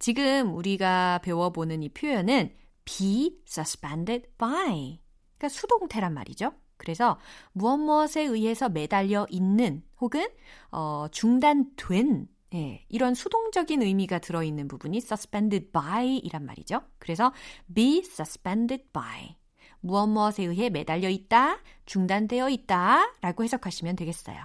지금 0.05 0.55
우리가 0.55 1.21
배워보는 1.23 1.83
이 1.83 1.89
표현은 1.89 2.55
be 2.85 3.41
suspended 3.49 4.29
by. 4.37 5.01
그러니까 5.39 5.49
수동태란 5.49 6.13
말이죠. 6.13 6.53
그래서 6.77 7.19
무엇 7.53 7.79
무엇에 7.79 8.21
의해서 8.21 8.69
매달려 8.69 9.27
있는 9.31 9.83
혹은 10.03 10.29
어, 10.71 11.07
중단된 11.11 12.29
예, 12.53 12.85
이런 12.91 13.15
수동적인 13.15 13.81
의미가 13.81 14.19
들어있는 14.19 14.69
부분이 14.69 14.99
suspended 14.99 15.73
by 15.73 16.19
이란 16.19 16.45
말이죠. 16.45 16.83
그래서 16.99 17.33
be 17.75 18.01
suspended 18.01 18.85
by. 18.93 19.39
무엇 19.81 20.07
무엇에 20.09 20.45
의해 20.45 20.69
매달려 20.69 21.09
있다, 21.09 21.63
중단되어 21.87 22.51
있다 22.51 23.11
라고 23.23 23.43
해석하시면 23.43 23.97
되겠어요. 23.97 24.45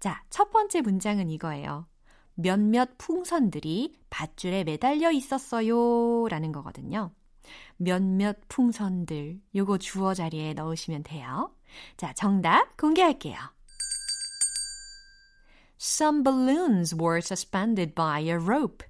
자, 0.00 0.22
첫 0.28 0.50
번째 0.50 0.82
문장은 0.82 1.30
이거예요. 1.30 1.86
몇몇 2.36 2.96
풍선들이 2.98 3.98
밧줄에 4.10 4.64
매달려 4.64 5.10
있었어요. 5.10 6.28
라는 6.28 6.52
거거든요. 6.52 7.10
몇몇 7.76 8.38
풍선들. 8.48 9.40
요거 9.54 9.78
주어 9.78 10.14
자리에 10.14 10.54
넣으시면 10.54 11.02
돼요. 11.02 11.54
자, 11.96 12.12
정답 12.14 12.76
공개할게요. 12.76 13.36
Some 15.80 16.22
balloons 16.22 16.94
were 16.94 17.18
suspended 17.18 17.94
by 17.94 18.22
a 18.24 18.34
rope. 18.34 18.86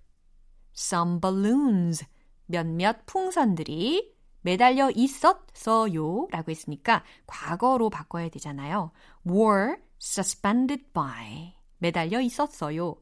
Some 0.74 1.20
balloons. 1.20 2.04
몇몇 2.46 3.06
풍선들이 3.06 4.14
매달려 4.42 4.90
있었어요. 4.90 6.28
라고 6.30 6.50
했으니까 6.50 7.04
과거로 7.26 7.90
바꿔야 7.90 8.28
되잖아요. 8.28 8.92
were 9.26 9.76
suspended 10.00 10.84
by. 10.92 11.54
매달려 11.78 12.20
있었어요. 12.20 12.96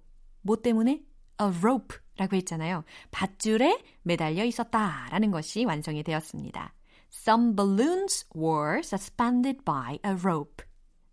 뭐 0.44 0.56
때문에? 0.56 1.02
a 1.42 1.48
rope 1.62 1.98
라고 2.16 2.36
했잖아요. 2.36 2.84
밧줄에 3.10 3.82
매달려 4.02 4.44
있었다 4.44 5.08
라는 5.10 5.30
것이 5.30 5.64
완성이 5.64 6.02
되었습니다. 6.04 6.74
Some 7.12 7.56
balloons 7.56 8.26
were 8.36 8.78
suspended 8.78 9.64
by 9.64 9.98
a 10.06 10.12
rope. 10.12 10.64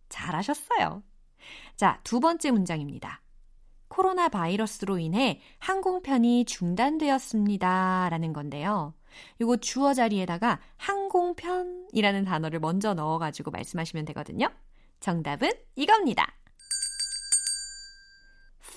잘하셨어요. 0.09 1.01
자, 1.75 1.99
두 2.03 2.19
번째 2.19 2.51
문장입니다. 2.51 3.21
코로나 3.87 4.29
바이러스로 4.29 4.99
인해 4.99 5.41
항공편이 5.59 6.45
중단되었습니다. 6.45 8.09
라는 8.09 8.33
건데요. 8.33 8.93
이거 9.39 9.57
주어 9.57 9.93
자리에다가 9.93 10.59
항공편이라는 10.77 12.25
단어를 12.25 12.59
먼저 12.59 12.93
넣어가지고 12.93 13.51
말씀하시면 13.51 14.05
되거든요. 14.05 14.49
정답은 14.99 15.51
이겁니다. 15.75 16.40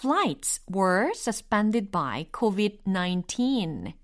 Flights 0.05 0.61
were 0.71 1.13
suspended 1.15 1.91
by 1.91 2.27
COVID-19. 2.31 3.95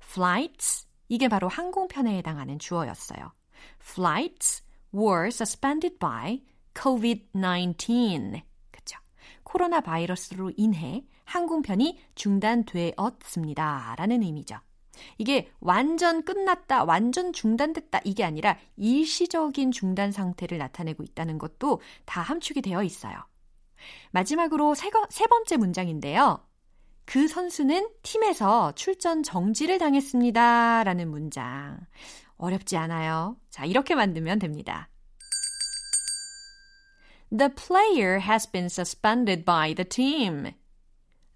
flights 0.00 0.86
이게 1.08 1.26
바로 1.26 1.48
항공편에 1.48 2.16
해당하는 2.18 2.60
주어였어요. 2.60 3.32
flights 3.82 4.62
were 4.94 5.26
suspended 5.26 5.98
by 5.98 6.40
COVID-19. 6.74 8.42
그쵸? 8.70 8.96
코로나 9.42 9.80
바이러스로 9.80 10.52
인해 10.56 11.04
항공편이 11.24 11.98
중단되었습니다. 12.14 13.96
라는 13.98 14.22
의미죠. 14.22 14.60
이게 15.18 15.50
완전 15.58 16.24
끝났다, 16.24 16.84
완전 16.84 17.32
중단됐다, 17.32 18.02
이게 18.04 18.22
아니라 18.22 18.56
일시적인 18.76 19.72
중단 19.72 20.12
상태를 20.12 20.58
나타내고 20.58 21.02
있다는 21.02 21.38
것도 21.38 21.80
다 22.04 22.22
함축이 22.22 22.62
되어 22.62 22.84
있어요. 22.84 23.16
마지막으로 24.10 24.74
세, 24.74 24.90
세 25.10 25.26
번째 25.26 25.56
문장인데요. 25.56 26.44
그 27.04 27.28
선수는 27.28 27.88
팀에서 28.02 28.72
출전 28.72 29.22
정지를 29.22 29.78
당했습니다. 29.78 30.84
라는 30.84 31.10
문장. 31.10 31.78
어렵지 32.36 32.76
않아요. 32.76 33.36
자, 33.50 33.64
이렇게 33.64 33.94
만들면 33.94 34.38
됩니다. 34.38 34.88
The 37.36 37.50
player 37.54 38.20
has 38.20 38.50
been 38.50 38.66
suspended 38.66 39.44
by 39.44 39.74
the 39.74 39.88
team. 39.88 40.52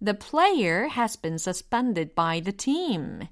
The 0.04 0.16
player 0.16 0.88
has 0.96 1.20
been 1.20 1.34
suspended 1.34 2.14
by 2.14 2.40
the 2.40 2.56
team. 2.56 3.28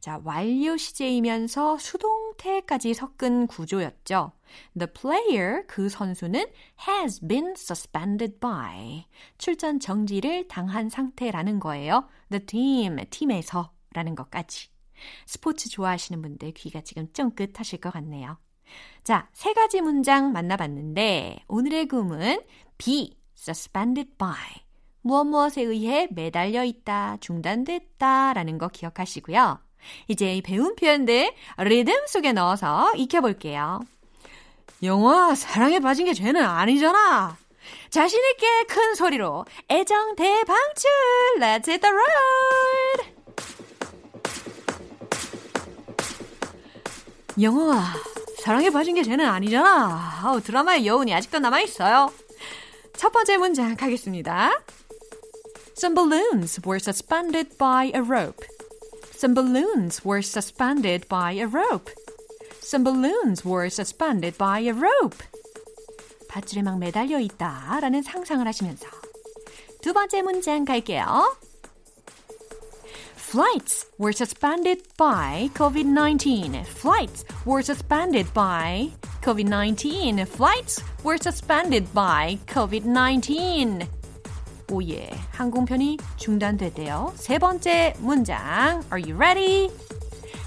자, 0.00 0.20
완료 0.24 0.76
시제이면서 0.76 1.78
수동 1.78 2.29
태까지 2.40 2.94
섞은 2.94 3.48
구조였죠. 3.48 4.32
The 4.78 4.90
player, 4.92 5.66
그 5.66 5.90
선수는 5.90 6.46
has 6.88 7.20
been 7.26 7.50
suspended 7.50 8.40
by. 8.40 9.04
출전 9.36 9.78
정지를 9.78 10.48
당한 10.48 10.88
상태라는 10.88 11.60
거예요. 11.60 12.08
The 12.30 12.46
team, 12.46 12.96
팀에서 13.10 13.72
라는 13.92 14.14
것까지. 14.14 14.68
스포츠 15.26 15.68
좋아하시는 15.68 16.20
분들 16.22 16.52
귀가 16.52 16.80
지금 16.80 17.12
쫑긋하실 17.12 17.80
것 17.80 17.92
같네요. 17.92 18.38
자, 19.04 19.28
세 19.34 19.52
가지 19.52 19.82
문장 19.82 20.32
만나봤는데 20.32 21.44
오늘의 21.46 21.88
구문 21.88 22.40
be 22.78 23.18
suspended 23.36 24.12
by 24.16 24.34
무엇 25.02 25.24
무엇에 25.24 25.62
의해 25.62 26.08
매달려 26.10 26.64
있다, 26.64 27.18
중단됐다 27.18 28.32
라는 28.32 28.56
거 28.56 28.68
기억하시고요. 28.68 29.69
이제 30.08 30.40
배운 30.44 30.74
표현들 30.76 31.32
리듬 31.58 32.06
속에 32.06 32.32
넣어서 32.32 32.92
익혀볼게요. 32.96 33.80
영화 34.82 35.34
사랑에 35.34 35.80
빠진 35.80 36.06
게 36.06 36.14
죄는 36.14 36.42
아니잖아. 36.42 37.36
자신있게 37.90 38.64
큰 38.64 38.94
소리로 38.94 39.44
애정 39.70 40.16
대방출 40.16 40.90
Let's 41.38 41.68
hit 41.68 41.80
the 41.80 41.92
road 41.92 43.20
영화 47.40 47.82
사랑에 48.42 48.70
빠진 48.70 48.94
게 48.94 49.02
죄는 49.02 49.24
아니잖아. 49.24 50.20
아우, 50.22 50.40
드라마의 50.40 50.86
여운이 50.86 51.14
아직도 51.14 51.38
남아있어요. 51.38 52.10
첫 52.96 53.12
번째 53.12 53.36
문장 53.36 53.76
가겠습니다. 53.76 54.62
Some 55.76 55.94
balloons 55.94 56.60
were 56.66 56.78
suspended 56.80 57.56
by 57.56 57.86
a 57.94 58.00
rope. 58.00 58.46
Some 59.19 59.33
balloons 59.33 60.03
were 60.03 60.21
suspended 60.21 61.07
by 61.07 61.33
a 61.33 61.47
rope. 61.47 61.89
Some 62.61 62.83
balloons 62.83 63.45
were 63.45 63.69
suspended 63.69 64.37
by 64.37 64.59
a 64.61 64.73
rope. 64.73 65.17
밧줄에 66.29 66.61
막 66.63 66.79
매달려 66.79 67.19
있다 67.19 67.79
라는 67.81 68.01
상상을 68.03 68.45
하시면서 68.45 68.87
두 69.81 69.93
번째 69.93 70.21
문장 70.21 70.65
갈게요. 70.65 71.37
Flights 73.15 73.87
were 73.97 74.13
suspended 74.13 74.81
by 74.97 75.49
COVID-19. 75.55 76.65
Flights 76.65 77.25
were 77.45 77.61
suspended 77.61 78.33
by 78.33 78.91
COVID-19. 79.21 80.25
Flights 80.27 80.81
were 81.03 81.17
suspended 81.17 81.91
by 81.93 82.37
COVID-19. 82.47 83.98
오예, 84.71 85.09
항공편이 85.31 85.97
중단됐대요. 86.17 87.13
세 87.15 87.37
번째 87.37 87.93
문장. 87.99 88.81
Are 88.91 88.99
you 88.99 89.15
ready? 89.15 89.69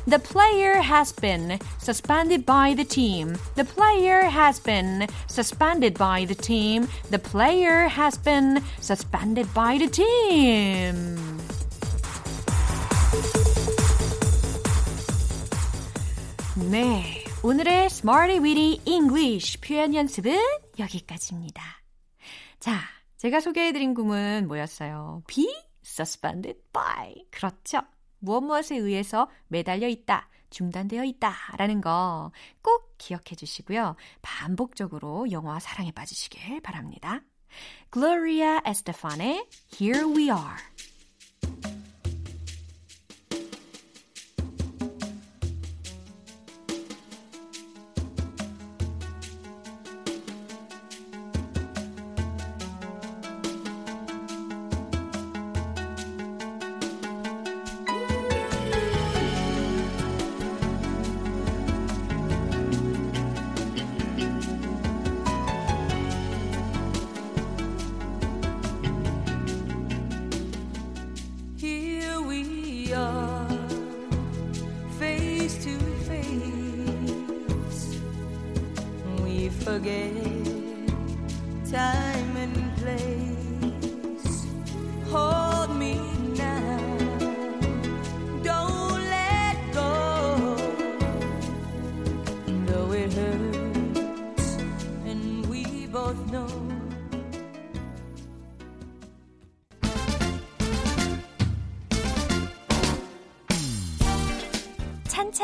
The 0.09 0.19
player 0.19 0.81
has 0.81 1.15
been 1.15 1.59
suspended 1.79 2.47
by 2.47 2.75
the 2.75 2.85
team. 2.85 3.37
The 3.57 3.65
player 3.65 4.25
has 4.25 4.59
been 4.63 5.07
suspended 5.29 5.99
by 5.99 6.25
the 6.25 6.35
team. 6.35 6.89
The 7.11 7.19
player 7.19 7.89
has 7.89 8.17
been 8.17 8.63
suspended 8.81 9.53
by 9.53 9.79
the 9.79 9.91
team. 9.91 11.19
네. 16.71 17.25
오늘의 17.43 17.87
Smarty 17.87 18.39
Weedy 18.41 18.81
English 18.85 19.61
표현 19.61 19.95
연습은 19.95 20.39
여기까지입니다. 20.79 21.63
자, 22.59 22.81
제가 23.24 23.40
소개해드린 23.40 23.94
구문 23.94 24.48
뭐였어요? 24.50 25.24
be 25.28 25.48
suspended 25.82 26.60
by. 26.74 27.26
그렇죠. 27.32 27.80
무엇 28.20 28.42
무엇에 28.42 28.76
의해서 28.76 29.30
매달려 29.48 29.88
있다, 29.88 30.28
중단되어 30.50 31.06
있다 31.06 31.34
라는 31.58 31.80
거 31.80 32.32
꼭 32.62 32.96
기억해 32.98 33.36
주시고요. 33.38 33.96
반복적으로 34.22 35.32
영화 35.32 35.58
사랑에 35.60 35.92
빠지시길 35.92 36.60
바랍니다. 36.62 37.22
Gloria 37.94 38.60
Estefan의 38.66 39.48
Here 39.80 40.06
We 40.06 40.24
Are. 40.24 40.58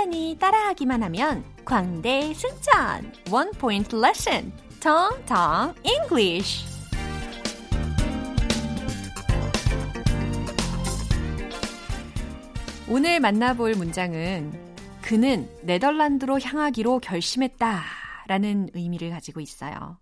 찬찬히 0.10 0.38
따라하기만 0.40 1.04
하면 1.04 1.44
광대 1.64 2.34
승천! 2.34 3.14
One 3.32 3.52
point 3.52 3.96
lesson! 3.96 4.52
텅텅 4.80 5.74
English! 5.84 6.66
오늘 12.90 13.20
만나볼 13.20 13.76
문장은 13.76 14.52
그는 15.02 15.50
네덜란드로 15.64 16.40
향하기로 16.40 17.00
결심했다 17.00 17.84
라는 18.28 18.70
의미를 18.74 19.12
가지고 19.12 19.40
있어요. 19.40 20.00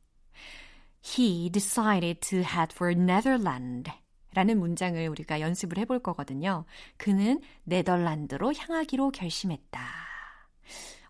He 1.03 1.49
decided 1.51 2.21
to 2.21 2.39
head 2.39 2.73
for 2.73 2.93
Netherlands 2.93 3.91
라는 4.37 4.59
문장을 4.59 5.03
우리가 5.07 5.41
연습을 5.41 5.79
해볼 5.79 5.97
거거든요. 5.97 6.65
그는 6.97 7.41
네덜란드로 7.63 8.53
향하기로 8.53 9.09
결심했다. 9.09 9.81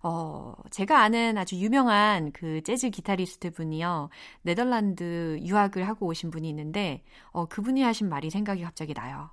어, 0.02 0.54
제가 0.72 1.02
아는 1.02 1.38
아주 1.38 1.58
유명한 1.58 2.32
그 2.32 2.64
재즈 2.64 2.90
기타리스트 2.90 3.52
분이요. 3.52 4.08
네덜란드 4.44 5.40
유학을 5.42 5.86
하고 5.90 6.06
오신 6.06 6.32
분이 6.32 6.48
있는데, 6.48 7.04
어, 7.32 7.48
그분이 7.48 7.82
하신 7.84 8.08
말이 8.08 8.30
생각이 8.30 8.64
갑자기 8.64 8.94
나요. 8.94 9.30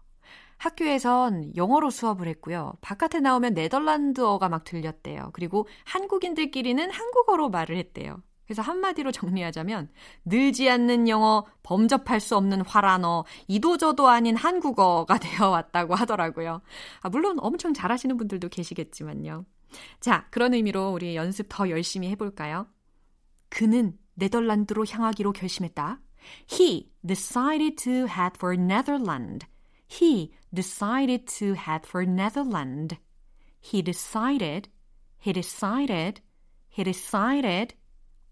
학교에선 0.56 1.54
영어로 1.54 1.90
수업을 1.90 2.26
했고요. 2.26 2.72
바깥에 2.80 3.20
나오면 3.20 3.54
네덜란드어가 3.54 4.48
막 4.48 4.64
들렸대요. 4.64 5.30
그리고 5.34 5.68
한국인들끼리는 5.84 6.90
한국어로 6.90 7.48
말을 7.48 7.76
했대요. 7.76 8.20
그래서 8.46 8.62
한마디로 8.62 9.12
정리하자면 9.12 9.88
늘지 10.24 10.68
않는 10.68 11.08
영어, 11.08 11.46
범접할 11.62 12.20
수 12.20 12.36
없는 12.36 12.62
화란어, 12.62 13.24
이도저도 13.48 14.08
아닌 14.08 14.36
한국어가 14.36 15.18
되어 15.18 15.50
왔다고 15.50 15.94
하더라고요. 15.94 16.60
아, 17.00 17.08
물론 17.08 17.38
엄청 17.40 17.72
잘하시는 17.72 18.16
분들도 18.16 18.48
계시겠지만요. 18.48 19.44
자, 20.00 20.26
그런 20.30 20.54
의미로 20.54 20.92
우리 20.92 21.16
연습 21.16 21.46
더 21.48 21.68
열심히 21.70 22.08
해볼까요? 22.10 22.66
그는 23.48 23.98
네덜란드로 24.14 24.84
향하기로 24.88 25.32
결심했다. 25.32 26.00
He 26.50 26.90
decided 27.06 27.76
to 27.76 28.06
head 28.06 28.34
for 28.36 28.54
Netherlands. 28.54 29.46
He 29.88 30.32
decided 30.52 31.26
to 31.38 31.54
head 31.54 31.86
for 31.86 32.04
Netherlands. 32.08 32.96
He 33.60 33.82
decided, 33.82 34.68
he 35.18 35.32
decided, 35.32 36.20
he 36.68 36.84
decided. 36.84 37.74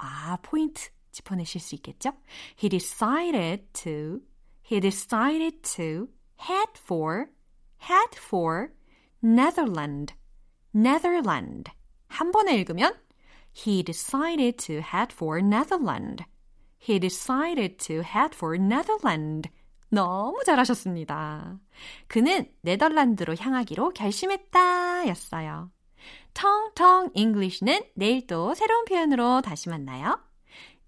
아, 0.03 0.37
포인트 0.43 0.91
짚어내실 1.13 1.61
수 1.61 1.77
있겠죠? 1.77 2.13
He 2.61 2.69
decided 2.69 3.67
to, 3.73 4.21
he 4.69 4.81
decided 4.81 5.63
to 5.77 6.09
head 6.41 6.73
for, 6.77 7.27
head 7.89 8.19
for, 8.19 8.71
Netherland, 9.23 10.15
Netherland. 10.75 11.71
한 12.09 12.33
번에 12.33 12.57
읽으면 12.57 12.99
He 13.55 13.85
decided 13.85 14.57
to 14.67 14.81
head 14.81 15.13
for 15.13 15.39
Netherland. 15.39 16.25
He 16.81 16.99
decided 16.99 17.79
to 17.87 18.03
head 18.03 18.35
for 18.35 18.57
Netherland. 18.57 19.51
너무 19.89 20.43
잘하셨습니다. 20.45 21.61
그는 22.09 22.51
네덜란드로 22.63 23.37
향하기로 23.39 23.91
결심했다 23.91 25.07
였어요. 25.07 25.71
텅텅 26.35 27.11
English는 27.15 27.83
내일 27.95 28.27
또 28.27 28.55
새로운 28.55 28.85
표현으로 28.85 29.43
다시 29.43 29.69
만나요. 29.69 30.19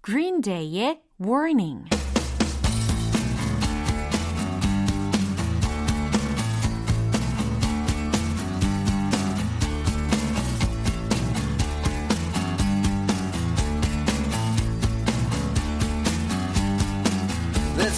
Green 0.03 0.41
Day의 0.41 1.01
Warning. 1.19 1.85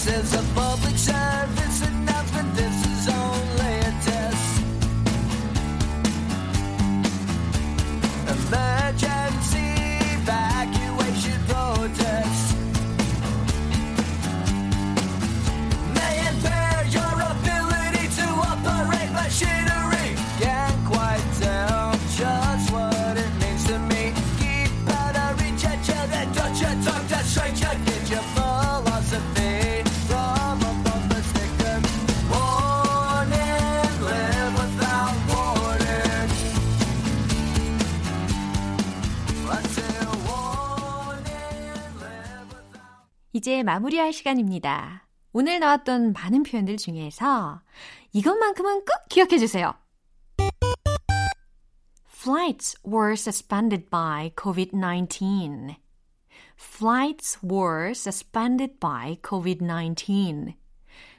Is 0.08 0.32
a 0.32 0.42
public 0.54 0.96
service 0.96 1.82
announcement. 1.82 2.56
This 2.56 2.77
마무리할 43.68 44.14
시간입니다. 44.14 45.06
오늘 45.30 45.60
나왔던 45.60 46.14
많은 46.14 46.42
표현들 46.42 46.78
중에서 46.78 47.60
이것만큼은 48.14 48.86
꼭 48.86 49.08
기억해 49.10 49.36
주세요. 49.36 49.74
Flights 52.10 52.78
were 52.86 53.12
suspended 53.12 53.90
by 53.90 54.30
COVID-19. 54.30 55.76
Flights 56.58 57.38
were 57.44 57.90
suspended 57.90 58.78
by 58.80 59.16
COVID-19. 59.16 60.54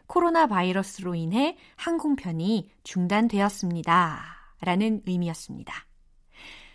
코로나 0.08 0.48
바이러스로 0.48 1.14
인해 1.14 1.56
항공편이 1.76 2.72
중단되었습니다. 2.84 4.24
라는 4.62 5.04
의미였습니다. 5.06 5.86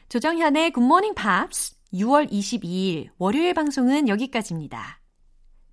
조정현의 0.09 0.71
굿모닝 0.71 1.17
팝스 1.17 1.75
6월 1.95 2.31
22일 2.31 3.11
월요일 3.19 3.55
방송은 3.55 4.09
여기까지입니다. 4.09 5.01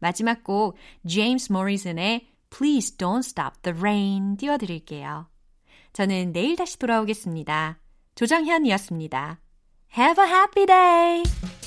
마지막 0.01 0.43
곡 0.43 0.75
제임스 1.07 1.53
모리슨의 1.53 2.27
Please 2.49 2.97
Don't 2.97 3.19
Stop 3.19 3.61
the 3.61 3.77
Rain 3.77 4.35
띄워드릴게요. 4.35 5.27
저는 5.93 6.33
내일 6.33 6.57
다시 6.57 6.77
돌아오겠습니다. 6.77 7.79
조정현이었습니다. 8.15 9.39
Have 9.97 10.23
a 10.23 10.29
happy 10.29 10.65
day! 10.65 11.60